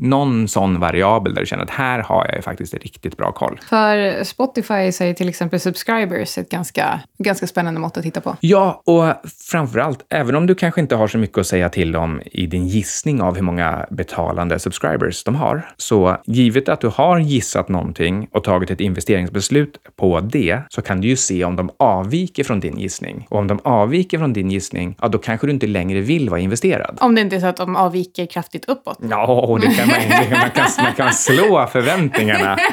någon 0.01 0.49
sån 0.49 0.81
variabel 0.81 1.35
där 1.35 1.41
du 1.41 1.47
känner 1.47 1.65
att 1.65 1.71
här 1.71 1.99
har 1.99 2.31
jag 2.35 2.45
faktiskt 2.45 2.75
riktigt 2.75 3.17
bra 3.17 3.33
koll. 3.33 3.61
För 3.69 4.25
Spotify 4.25 4.93
säger 4.93 5.15
till 5.15 5.29
exempel 5.29 5.61
subscribers 5.61 6.39
ett 6.39 6.51
ganska, 6.51 7.01
ganska 7.19 7.47
spännande 7.47 7.81
mått 7.81 7.97
att 7.97 8.03
titta 8.03 8.21
på. 8.21 8.37
Ja, 8.41 8.83
och 8.87 9.31
framför 9.51 9.79
allt, 9.79 10.07
även 10.09 10.37
om 10.37 10.47
du 10.47 10.55
kanske 10.55 10.81
inte 10.81 10.97
har 10.97 11.09
så 11.09 11.19
mycket 11.19 11.39
att 11.39 11.47
säga 11.47 11.69
till 11.69 11.97
om 11.97 12.21
i 12.25 12.47
din 12.47 12.60
gissning 12.69 13.23
av 13.23 13.35
hur 13.35 13.43
många 13.43 13.87
betalande 13.91 14.59
subscribers 14.59 15.25
de 15.25 15.35
har, 15.35 15.69
så 15.77 16.17
givet 16.27 16.69
att 16.69 16.81
du 16.81 16.89
har 16.89 17.19
gissat 17.19 17.69
någonting 17.69 18.29
och 18.33 18.45
tagit 18.45 18.71
ett 18.71 18.81
investeringsbeslut 18.81 19.79
på 19.97 20.21
det, 20.21 20.61
så 20.69 20.83
kan 20.83 21.01
du 21.01 21.09
ju 21.09 21.17
se 21.17 21.45
om 21.45 21.57
de 21.57 21.71
avviker 21.77 22.45
från 22.45 22.61
din 22.61 22.79
gissning. 22.79 23.27
Och 23.31 23.39
om 23.39 23.47
de 23.47 23.61
avviker 23.65 24.19
från 24.19 24.33
din 24.33 24.51
gissning, 24.51 24.97
ja, 25.01 25.09
då 25.09 25.19
kanske 25.19 25.47
du 25.47 25.53
inte 25.53 25.67
längre 25.67 26.01
vill 26.01 26.31
vara 26.31 26.41
investerad. 26.41 26.99
Om 27.01 27.15
det 27.15 27.21
inte 27.21 27.37
är 27.37 27.41
så 27.41 27.47
att 27.47 27.57
de 27.57 27.77
avviker 27.77 28.27
kraftigt 28.27 28.65
uppåt. 28.65 28.99
Ja, 29.11 29.59
det 29.61 29.67
kan 29.67 29.89
man, 29.89 29.97
man, 30.31 30.51
kan, 30.51 30.67
man 30.85 30.95
kan 30.95 31.13
slå 31.13 31.67
förväntningarna. 31.67 32.59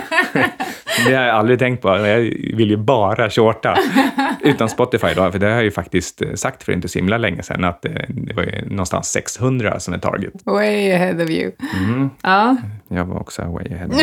Det 1.06 1.16
har 1.16 1.24
jag 1.24 1.36
aldrig 1.36 1.60
tänkt 1.60 1.82
på. 1.82 1.88
Jag 1.90 2.20
vill 2.54 2.70
ju 2.70 2.78
bara 2.78 3.30
shorta. 3.30 3.78
Utan 4.42 4.70
Spotify 4.70 5.08
då, 5.16 5.32
för 5.32 5.40
det 5.40 5.46
har 5.46 5.54
jag 5.54 5.64
ju 5.64 5.72
faktiskt 5.72 6.22
sagt 6.36 6.64
för 6.64 6.72
inte 6.72 6.88
så 6.88 7.00
himla 7.00 7.18
länge 7.18 7.44
sedan 7.44 7.64
att 7.64 7.86
eh, 7.86 7.92
det 8.08 8.34
var 8.34 8.44
ju 8.44 8.70
någonstans 8.70 9.08
600 9.08 9.67
bara 9.70 9.80
som 9.80 9.94
en 9.94 10.00
target. 10.00 10.34
Way 10.46 10.92
ahead 10.92 11.24
of 11.24 11.30
you. 11.30 11.52
Mm. 11.78 12.10
Ja. 12.24 12.58
Jag 12.88 13.06
var 13.06 13.20
också 13.20 13.42
way 13.42 13.74
ahead. 13.74 13.90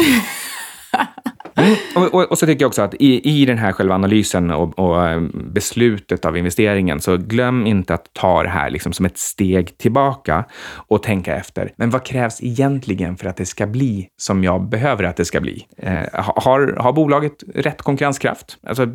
Mm. 1.56 1.76
Och, 1.94 2.14
och, 2.14 2.30
och, 2.30 2.38
så 2.38 2.46
tycker 2.46 2.62
jag 2.62 2.68
också 2.68 2.82
att 2.82 2.94
i, 2.94 3.40
i 3.40 3.44
den 3.44 3.58
här 3.58 3.72
själva 3.72 3.94
analysen 3.94 4.50
och, 4.50 4.78
och, 4.78 5.08
eh, 5.08 5.20
beslutet 5.32 6.24
av 6.24 6.36
investeringen, 6.36 7.00
så 7.00 7.16
glöm 7.16 7.66
inte 7.66 7.94
att 7.94 8.12
ta 8.12 8.42
det 8.42 8.48
här 8.48 8.70
liksom 8.70 8.92
som 8.92 9.06
ett 9.06 9.18
steg 9.18 9.78
tillbaka 9.78 10.44
och 10.74 11.02
tänka 11.02 11.36
efter. 11.36 11.72
Men 11.76 11.90
vad 11.90 12.04
krävs 12.04 12.42
egentligen 12.42 13.16
för 13.16 13.26
att 13.28 13.36
det 13.36 13.46
ska 13.46 13.66
bli 13.66 14.08
som 14.16 14.44
jag 14.44 14.68
behöver 14.68 15.04
att 15.04 15.16
det 15.16 15.24
ska 15.24 15.40
bli? 15.40 15.66
Eh, 15.76 15.98
har, 16.12 16.76
har 16.78 16.92
bolaget 16.92 17.44
rätt 17.54 17.82
konkurrenskraft? 17.82 18.56
Alltså, 18.66 18.86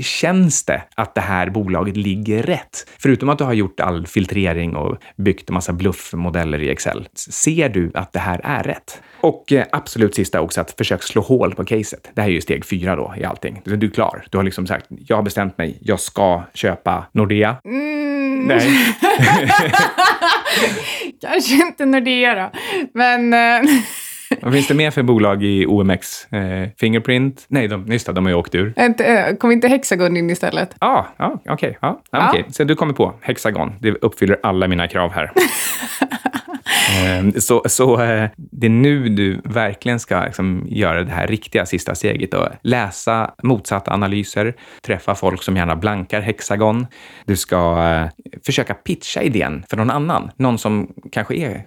känns 0.00 0.64
det 0.64 0.82
att 0.96 1.14
det 1.14 1.20
här 1.20 1.50
bolaget 1.50 1.96
ligger 1.96 2.42
rätt? 2.42 2.88
Förutom 2.98 3.28
att 3.28 3.38
du 3.38 3.44
har 3.44 3.52
gjort 3.52 3.80
all 3.80 4.06
filtrering 4.06 4.76
och 4.76 4.96
byggt 5.16 5.50
en 5.50 5.54
massa 5.54 5.72
bluffmodeller 5.72 6.62
i 6.62 6.70
Excel. 6.70 7.08
Ser 7.14 7.68
du 7.68 7.90
att 7.94 8.12
det 8.12 8.18
här 8.18 8.40
är 8.44 8.62
rätt? 8.62 9.02
Och 9.20 9.52
eh, 9.52 9.66
absolut 9.72 10.14
sista 10.14 10.40
också, 10.40 10.60
att 10.60 10.70
försök 10.70 11.02
slå 11.02 11.22
hål 11.26 11.54
på 11.54 11.64
caset. 11.64 12.10
Det 12.14 12.20
här 12.20 12.28
är 12.28 12.32
ju 12.32 12.40
steg 12.40 12.64
fyra 12.64 12.96
då 12.96 13.14
i 13.16 13.24
allting. 13.24 13.62
Du 13.64 13.86
är 13.86 13.90
klar. 13.90 14.24
Du 14.30 14.38
har 14.38 14.44
liksom 14.44 14.66
sagt, 14.66 14.86
jag 14.88 15.16
har 15.16 15.22
bestämt 15.22 15.58
mig, 15.58 15.78
jag 15.80 16.00
ska 16.00 16.42
köpa 16.54 17.06
Nordea. 17.12 17.56
Mm. 17.64 18.06
Nej. 18.46 18.60
Kanske 21.20 21.54
inte 21.54 21.86
Nordea 21.86 22.34
då, 22.34 22.50
men... 22.94 23.34
Eh, 23.34 23.60
Vad 24.42 24.52
finns 24.52 24.68
det 24.68 24.74
mer 24.74 24.90
för 24.90 25.02
bolag 25.02 25.44
i 25.44 25.66
OMX? 25.66 26.32
Eh, 26.32 26.68
Fingerprint? 26.80 27.44
Nej, 27.48 27.68
de, 27.68 27.86
just 27.86 28.06
det, 28.06 28.12
de 28.12 28.24
har 28.24 28.30
ju 28.30 28.36
åkt 28.36 28.54
ur. 28.54 28.74
Eh, 28.76 29.36
kom 29.36 29.50
inte 29.50 29.68
Hexagon 29.68 30.16
in 30.16 30.30
istället? 30.30 30.74
Ah, 30.78 31.04
ja, 31.16 31.32
okej. 31.34 31.52
Okay, 31.52 31.74
ja, 31.82 32.02
ja. 32.10 32.30
okay. 32.30 32.44
Så 32.48 32.64
du 32.64 32.74
kommer 32.74 32.94
på 32.94 33.14
Hexagon. 33.20 33.72
Det 33.80 33.90
uppfyller 33.90 34.38
alla 34.42 34.68
mina 34.68 34.88
krav 34.88 35.12
här. 35.12 35.32
Ehm, 36.88 37.40
så, 37.40 37.62
så 37.66 38.00
eh, 38.00 38.30
det 38.36 38.66
är 38.66 38.70
nu 38.70 39.08
du 39.08 39.40
verkligen 39.44 40.00
ska 40.00 40.24
liksom 40.24 40.66
göra 40.68 41.04
det 41.04 41.12
här 41.12 41.26
riktiga 41.26 41.66
sista 41.66 41.94
steget 41.94 42.34
och 42.34 42.48
läsa 42.62 43.34
motsatta 43.42 43.92
analyser, 43.92 44.54
träffa 44.82 45.14
folk 45.14 45.42
som 45.42 45.56
gärna 45.56 45.76
blankar 45.76 46.20
hexagon. 46.20 46.86
Du 47.24 47.36
ska 47.36 47.84
eh, 47.84 48.32
försöka 48.46 48.74
pitcha 48.74 49.22
idén 49.22 49.64
för 49.70 49.76
någon 49.76 49.90
annan, 49.90 50.30
någon 50.36 50.58
som 50.58 50.92
kanske 51.12 51.34
är 51.36 51.64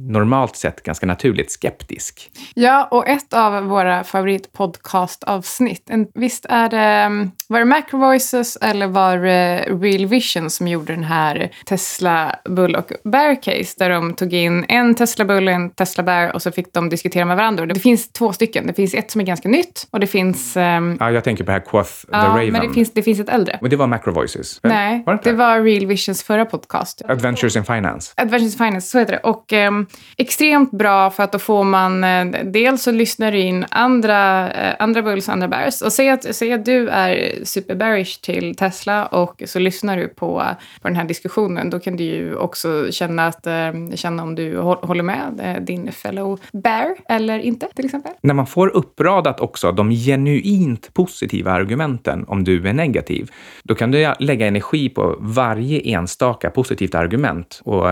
normalt 0.00 0.56
sett 0.56 0.82
ganska 0.82 1.06
naturligt 1.06 1.52
skeptisk. 1.52 2.30
Ja, 2.54 2.88
och 2.90 3.08
ett 3.08 3.32
av 3.32 3.64
våra 3.64 4.04
favoritpodcastavsnitt, 4.04 5.90
visst 6.14 6.46
är 6.48 6.68
det, 6.68 6.76
ehm, 6.76 7.30
var 7.48 7.58
det 7.58 7.64
Macro 7.64 7.98
Voices 7.98 8.56
eller 8.56 8.86
var 8.86 9.16
det 9.16 9.58
Real 9.58 10.06
Vision 10.06 10.50
som 10.50 10.68
gjorde 10.68 10.94
den 10.94 11.04
här 11.04 11.52
Tesla 11.66 12.36
Bull 12.44 12.74
och 12.74 12.92
Bear 13.04 13.42
Case 13.42 13.74
där 13.78 13.90
de 13.90 14.14
tog 14.14 14.31
in 14.32 14.64
en 14.68 14.94
Tesla 14.94 15.24
Bull 15.24 15.48
och 15.48 15.54
en 15.54 15.70
Tesla 15.70 16.04
Bear 16.04 16.34
och 16.34 16.42
så 16.42 16.52
fick 16.52 16.72
de 16.72 16.88
diskutera 16.88 17.24
med 17.24 17.36
varandra. 17.36 17.66
Det 17.66 17.80
finns 17.80 18.12
två 18.12 18.32
stycken. 18.32 18.66
Det 18.66 18.72
finns 18.72 18.94
ett 18.94 19.10
som 19.10 19.20
är 19.20 19.24
ganska 19.24 19.48
nytt 19.48 19.86
och 19.90 20.00
det 20.00 20.06
finns... 20.06 20.56
Um, 20.56 20.96
ja, 21.00 21.10
jag 21.10 21.24
tänker 21.24 21.44
på 21.44 21.50
det 21.50 21.52
här 21.52 21.64
Quoth 21.64 21.90
the 21.90 22.06
ja, 22.10 22.18
Raven. 22.18 22.52
men 22.52 22.68
det 22.68 22.74
finns, 22.74 22.92
det 22.92 23.02
finns 23.02 23.20
ett 23.20 23.28
äldre. 23.28 23.58
Men 23.60 23.70
det 23.70 23.76
var 23.76 23.86
Macro 23.86 24.12
Voices? 24.12 24.60
Nej, 24.62 25.02
var 25.06 25.14
det, 25.14 25.20
det, 25.30 25.32
var 25.32 25.60
Real 25.60 25.86
Visions 25.86 26.22
förra 26.22 26.44
podcast. 26.44 27.02
Adventures 27.08 27.56
in 27.56 27.64
Finance. 27.64 28.12
Adventures 28.16 28.52
in 28.52 28.58
Finance, 28.58 28.88
så 28.88 28.98
heter 28.98 29.12
det. 29.12 29.18
Och 29.18 29.52
um, 29.52 29.86
extremt 30.16 30.70
bra 30.70 31.10
för 31.10 31.22
att 31.22 31.32
då 31.32 31.38
får 31.38 31.64
man... 31.64 32.04
Uh, 32.04 32.44
dels 32.44 32.82
så 32.82 32.90
lyssnar 32.90 33.32
du 33.32 33.38
in 33.38 33.66
andra, 33.70 34.46
uh, 34.46 34.74
andra 34.78 35.02
bulls 35.02 35.28
och 35.28 35.34
andra 35.34 35.48
bears. 35.48 35.82
Och 35.82 35.92
säg 35.92 36.10
att, 36.10 36.34
säg 36.34 36.52
att 36.52 36.64
du 36.64 36.88
är 36.88 37.44
super 37.44 37.74
bearish 37.74 38.20
till 38.20 38.54
Tesla 38.54 39.06
och 39.06 39.42
så 39.46 39.58
lyssnar 39.58 39.96
du 39.96 40.08
på, 40.08 40.42
på 40.82 40.88
den 40.88 40.96
här 40.96 41.04
diskussionen. 41.04 41.70
Då 41.70 41.80
kan 41.80 41.96
du 41.96 42.04
ju 42.04 42.36
också 42.36 42.86
känna, 42.90 43.26
att, 43.26 43.46
uh, 43.46 43.94
känna 43.94 44.21
om 44.22 44.34
du 44.34 44.58
håller 44.58 45.02
med 45.02 45.62
din 45.66 45.92
fellow 45.92 46.40
bear 46.52 46.96
eller 47.08 47.38
inte, 47.38 47.68
till 47.74 47.84
exempel. 47.84 48.12
När 48.22 48.34
man 48.34 48.46
får 48.46 48.68
uppradat 48.68 49.40
också 49.40 49.72
de 49.72 49.90
genuint 49.90 50.94
positiva 50.94 51.52
argumenten 51.52 52.24
om 52.28 52.44
du 52.44 52.68
är 52.68 52.72
negativ, 52.72 53.30
då 53.62 53.74
kan 53.74 53.90
du 53.90 54.12
lägga 54.18 54.46
energi 54.46 54.88
på 54.88 55.16
varje 55.20 55.80
enstaka 55.80 56.50
positivt 56.50 56.94
argument 56.94 57.60
och 57.64 57.90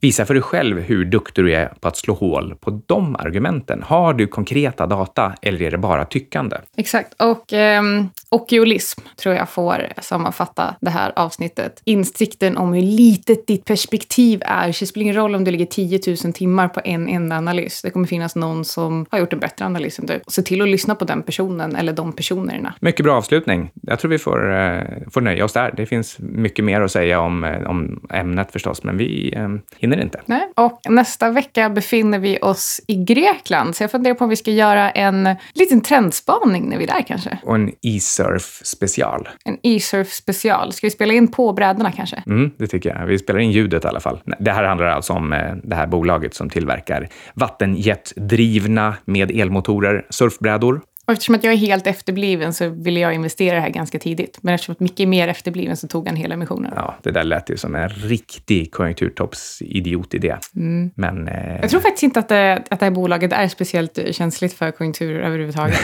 visa 0.00 0.24
för 0.24 0.34
dig 0.34 0.42
själv 0.42 0.80
hur 0.80 1.04
duktig 1.04 1.44
du 1.44 1.54
är 1.54 1.66
på 1.80 1.88
att 1.88 1.96
slå 1.96 2.14
hål 2.14 2.54
på 2.60 2.82
de 2.86 3.16
argumenten. 3.16 3.82
Har 3.82 4.14
du 4.14 4.26
konkreta 4.26 4.86
data 4.86 5.32
eller 5.42 5.62
är 5.62 5.70
det 5.70 5.78
bara 5.78 6.04
tyckande? 6.04 6.56
Exakt. 6.76 7.22
Och 7.22 7.52
eh, 7.52 7.82
okiolism 8.28 9.00
tror 9.16 9.34
jag 9.34 9.48
får 9.48 9.92
sammanfatta 10.00 10.74
det 10.80 10.90
här 10.90 11.12
avsnittet. 11.16 11.82
Insikten 11.84 12.56
om 12.56 12.72
hur 12.72 12.82
litet 12.82 13.46
ditt 13.46 13.64
perspektiv 13.64 14.42
är. 14.44 14.66
Det 14.66 14.86
spelar 14.86 15.02
ingen 15.02 15.16
roll 15.16 15.34
om 15.34 15.44
du 15.44 15.50
ligger 15.50 15.59
10 15.66 16.00
000 16.24 16.32
timmar 16.32 16.68
på 16.68 16.80
en 16.84 17.08
enda 17.08 17.36
analys. 17.36 17.82
Det 17.82 17.90
kommer 17.90 18.06
finnas 18.06 18.36
någon 18.36 18.64
som 18.64 19.06
har 19.10 19.18
gjort 19.18 19.32
en 19.32 19.38
bättre 19.38 19.64
analys 19.64 19.98
än 19.98 20.06
du. 20.06 20.20
Se 20.26 20.42
till 20.42 20.62
att 20.62 20.68
lyssna 20.68 20.94
på 20.94 21.04
den 21.04 21.22
personen 21.22 21.76
eller 21.76 21.92
de 21.92 22.12
personerna. 22.12 22.74
Mycket 22.80 23.04
bra 23.04 23.16
avslutning. 23.16 23.70
Jag 23.82 23.98
tror 23.98 24.10
vi 24.10 24.18
får, 24.18 24.52
eh, 24.52 24.82
får 25.10 25.20
nöja 25.20 25.44
oss 25.44 25.52
där. 25.52 25.74
Det 25.76 25.86
finns 25.86 26.18
mycket 26.18 26.64
mer 26.64 26.80
att 26.80 26.90
säga 26.90 27.20
om, 27.20 27.44
eh, 27.44 27.70
om 27.70 28.06
ämnet 28.10 28.52
förstås, 28.52 28.84
men 28.84 28.96
vi 28.96 29.32
eh, 29.36 29.48
hinner 29.78 30.00
inte. 30.00 30.20
Nej. 30.26 30.48
Och 30.56 30.80
nästa 30.88 31.30
vecka 31.30 31.70
befinner 31.70 32.18
vi 32.18 32.38
oss 32.42 32.80
i 32.86 33.04
Grekland, 33.04 33.76
så 33.76 33.82
jag 33.82 33.90
funderar 33.90 34.14
på 34.14 34.24
om 34.24 34.30
vi 34.30 34.36
ska 34.36 34.50
göra 34.50 34.90
en 34.90 35.28
liten 35.54 35.80
trendspaning 35.80 36.68
när 36.68 36.78
vi 36.78 36.84
är 36.84 36.88
där 36.88 37.02
kanske. 37.06 37.38
Och 37.42 37.54
en 37.54 37.68
e-surf 37.82 38.60
special. 38.64 39.28
En 39.44 39.58
e-surf 39.62 40.12
special. 40.12 40.72
Ska 40.72 40.86
vi 40.86 40.90
spela 40.90 41.12
in 41.12 41.28
på 41.28 41.52
brädorna 41.52 41.92
kanske? 41.92 42.22
Mm, 42.26 42.50
det 42.56 42.66
tycker 42.66 42.96
jag. 42.96 43.06
Vi 43.06 43.18
spelar 43.18 43.40
in 43.40 43.50
ljudet 43.50 43.84
i 43.84 43.88
alla 43.88 44.00
fall. 44.00 44.20
Det 44.38 44.50
här 44.50 44.64
handlar 44.64 44.86
alltså 44.86 45.12
om 45.12 45.32
eh, 45.32 45.49
det 45.64 45.76
här 45.76 45.86
bolaget 45.86 46.34
som 46.34 46.50
tillverkar 46.50 47.08
vattenjetdrivna 47.34 48.94
med 49.04 49.30
elmotorer 49.30 50.06
surfbrädor. 50.10 50.80
Och 51.10 51.12
eftersom 51.12 51.34
att 51.34 51.44
jag 51.44 51.52
är 51.52 51.56
helt 51.56 51.86
efterbliven 51.86 52.52
så 52.52 52.68
ville 52.68 53.00
jag 53.00 53.14
investera 53.14 53.54
det 53.54 53.60
här 53.60 53.70
ganska 53.70 53.98
tidigt. 53.98 54.38
Men 54.42 54.54
eftersom 54.54 54.72
att 54.72 54.80
Micke 54.80 55.00
är 55.00 55.06
mer 55.06 55.28
efterbliven 55.28 55.76
så 55.76 55.88
tog 55.88 56.06
han 56.06 56.16
hela 56.16 56.34
emissionen. 56.34 56.72
Ja, 56.76 56.94
det 57.02 57.10
där 57.10 57.24
lät 57.24 57.50
ju 57.50 57.56
som 57.56 57.74
en 57.74 57.88
riktig 57.88 58.72
konjunkturtoppsidioidé. 58.72 60.36
Mm. 60.56 60.90
Men... 60.94 61.28
Eh... 61.28 61.60
Jag 61.60 61.70
tror 61.70 61.80
faktiskt 61.80 62.02
inte 62.02 62.20
att 62.20 62.28
det, 62.28 62.64
att 62.70 62.80
det 62.80 62.86
här 62.86 62.90
bolaget 62.90 63.32
är 63.32 63.48
speciellt 63.48 63.98
känsligt 64.10 64.52
för 64.52 64.70
konjunkturer 64.70 65.20
överhuvudtaget. 65.20 65.80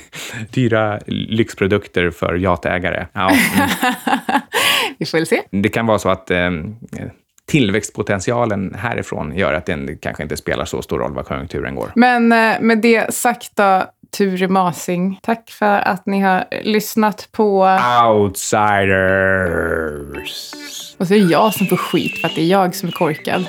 Dyra 0.50 1.00
lyxprodukter 1.06 2.10
för 2.10 2.36
yatägare. 2.36 3.06
Ja. 3.12 3.30
Mm. 3.30 3.68
Vi 4.98 5.06
får 5.06 5.18
väl 5.18 5.26
se. 5.26 5.42
Det 5.50 5.68
kan 5.68 5.86
vara 5.86 5.98
så 5.98 6.08
att 6.08 6.30
eh, 6.30 6.50
tillväxtpotentialen 7.46 8.74
härifrån 8.74 9.36
gör 9.36 9.52
att 9.52 9.66
den 9.66 9.98
kanske 10.00 10.22
inte 10.22 10.36
spelar 10.36 10.64
så 10.64 10.82
stor 10.82 10.98
roll 10.98 11.14
vad 11.14 11.26
konjunkturen 11.26 11.74
går. 11.74 11.92
Men 11.94 12.32
eh, 12.32 12.60
med 12.60 12.78
det 12.78 13.14
sagt 13.14 13.50
då, 13.54 13.82
Ture 14.16 14.48
Masing. 14.48 15.18
Tack 15.22 15.50
för 15.50 15.78
att 15.78 16.06
ni 16.06 16.20
har 16.20 16.44
lyssnat 16.62 17.28
på... 17.32 17.78
Outsiders. 18.08 18.94
Och 20.98 21.06
så 21.06 21.14
är 21.14 21.18
det 21.18 21.24
jag 21.24 21.54
som 21.54 21.66
får 21.66 21.76
skit 21.76 22.20
för 22.20 22.28
att 22.28 22.34
det 22.34 22.40
är 22.40 22.46
jag 22.46 22.74
som 22.74 22.88
är 22.88 22.92
korkad. 22.92 23.46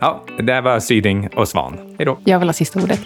Ja, 0.00 0.24
det 0.36 0.42
där 0.42 0.62
var 0.62 0.80
Syding 0.80 1.28
och 1.28 1.48
Svan. 1.48 1.94
Hej 1.98 2.06
då. 2.06 2.18
Jag 2.24 2.38
vill 2.38 2.48
ha 2.48 2.52
sista 2.52 2.82
ordet. 2.82 3.00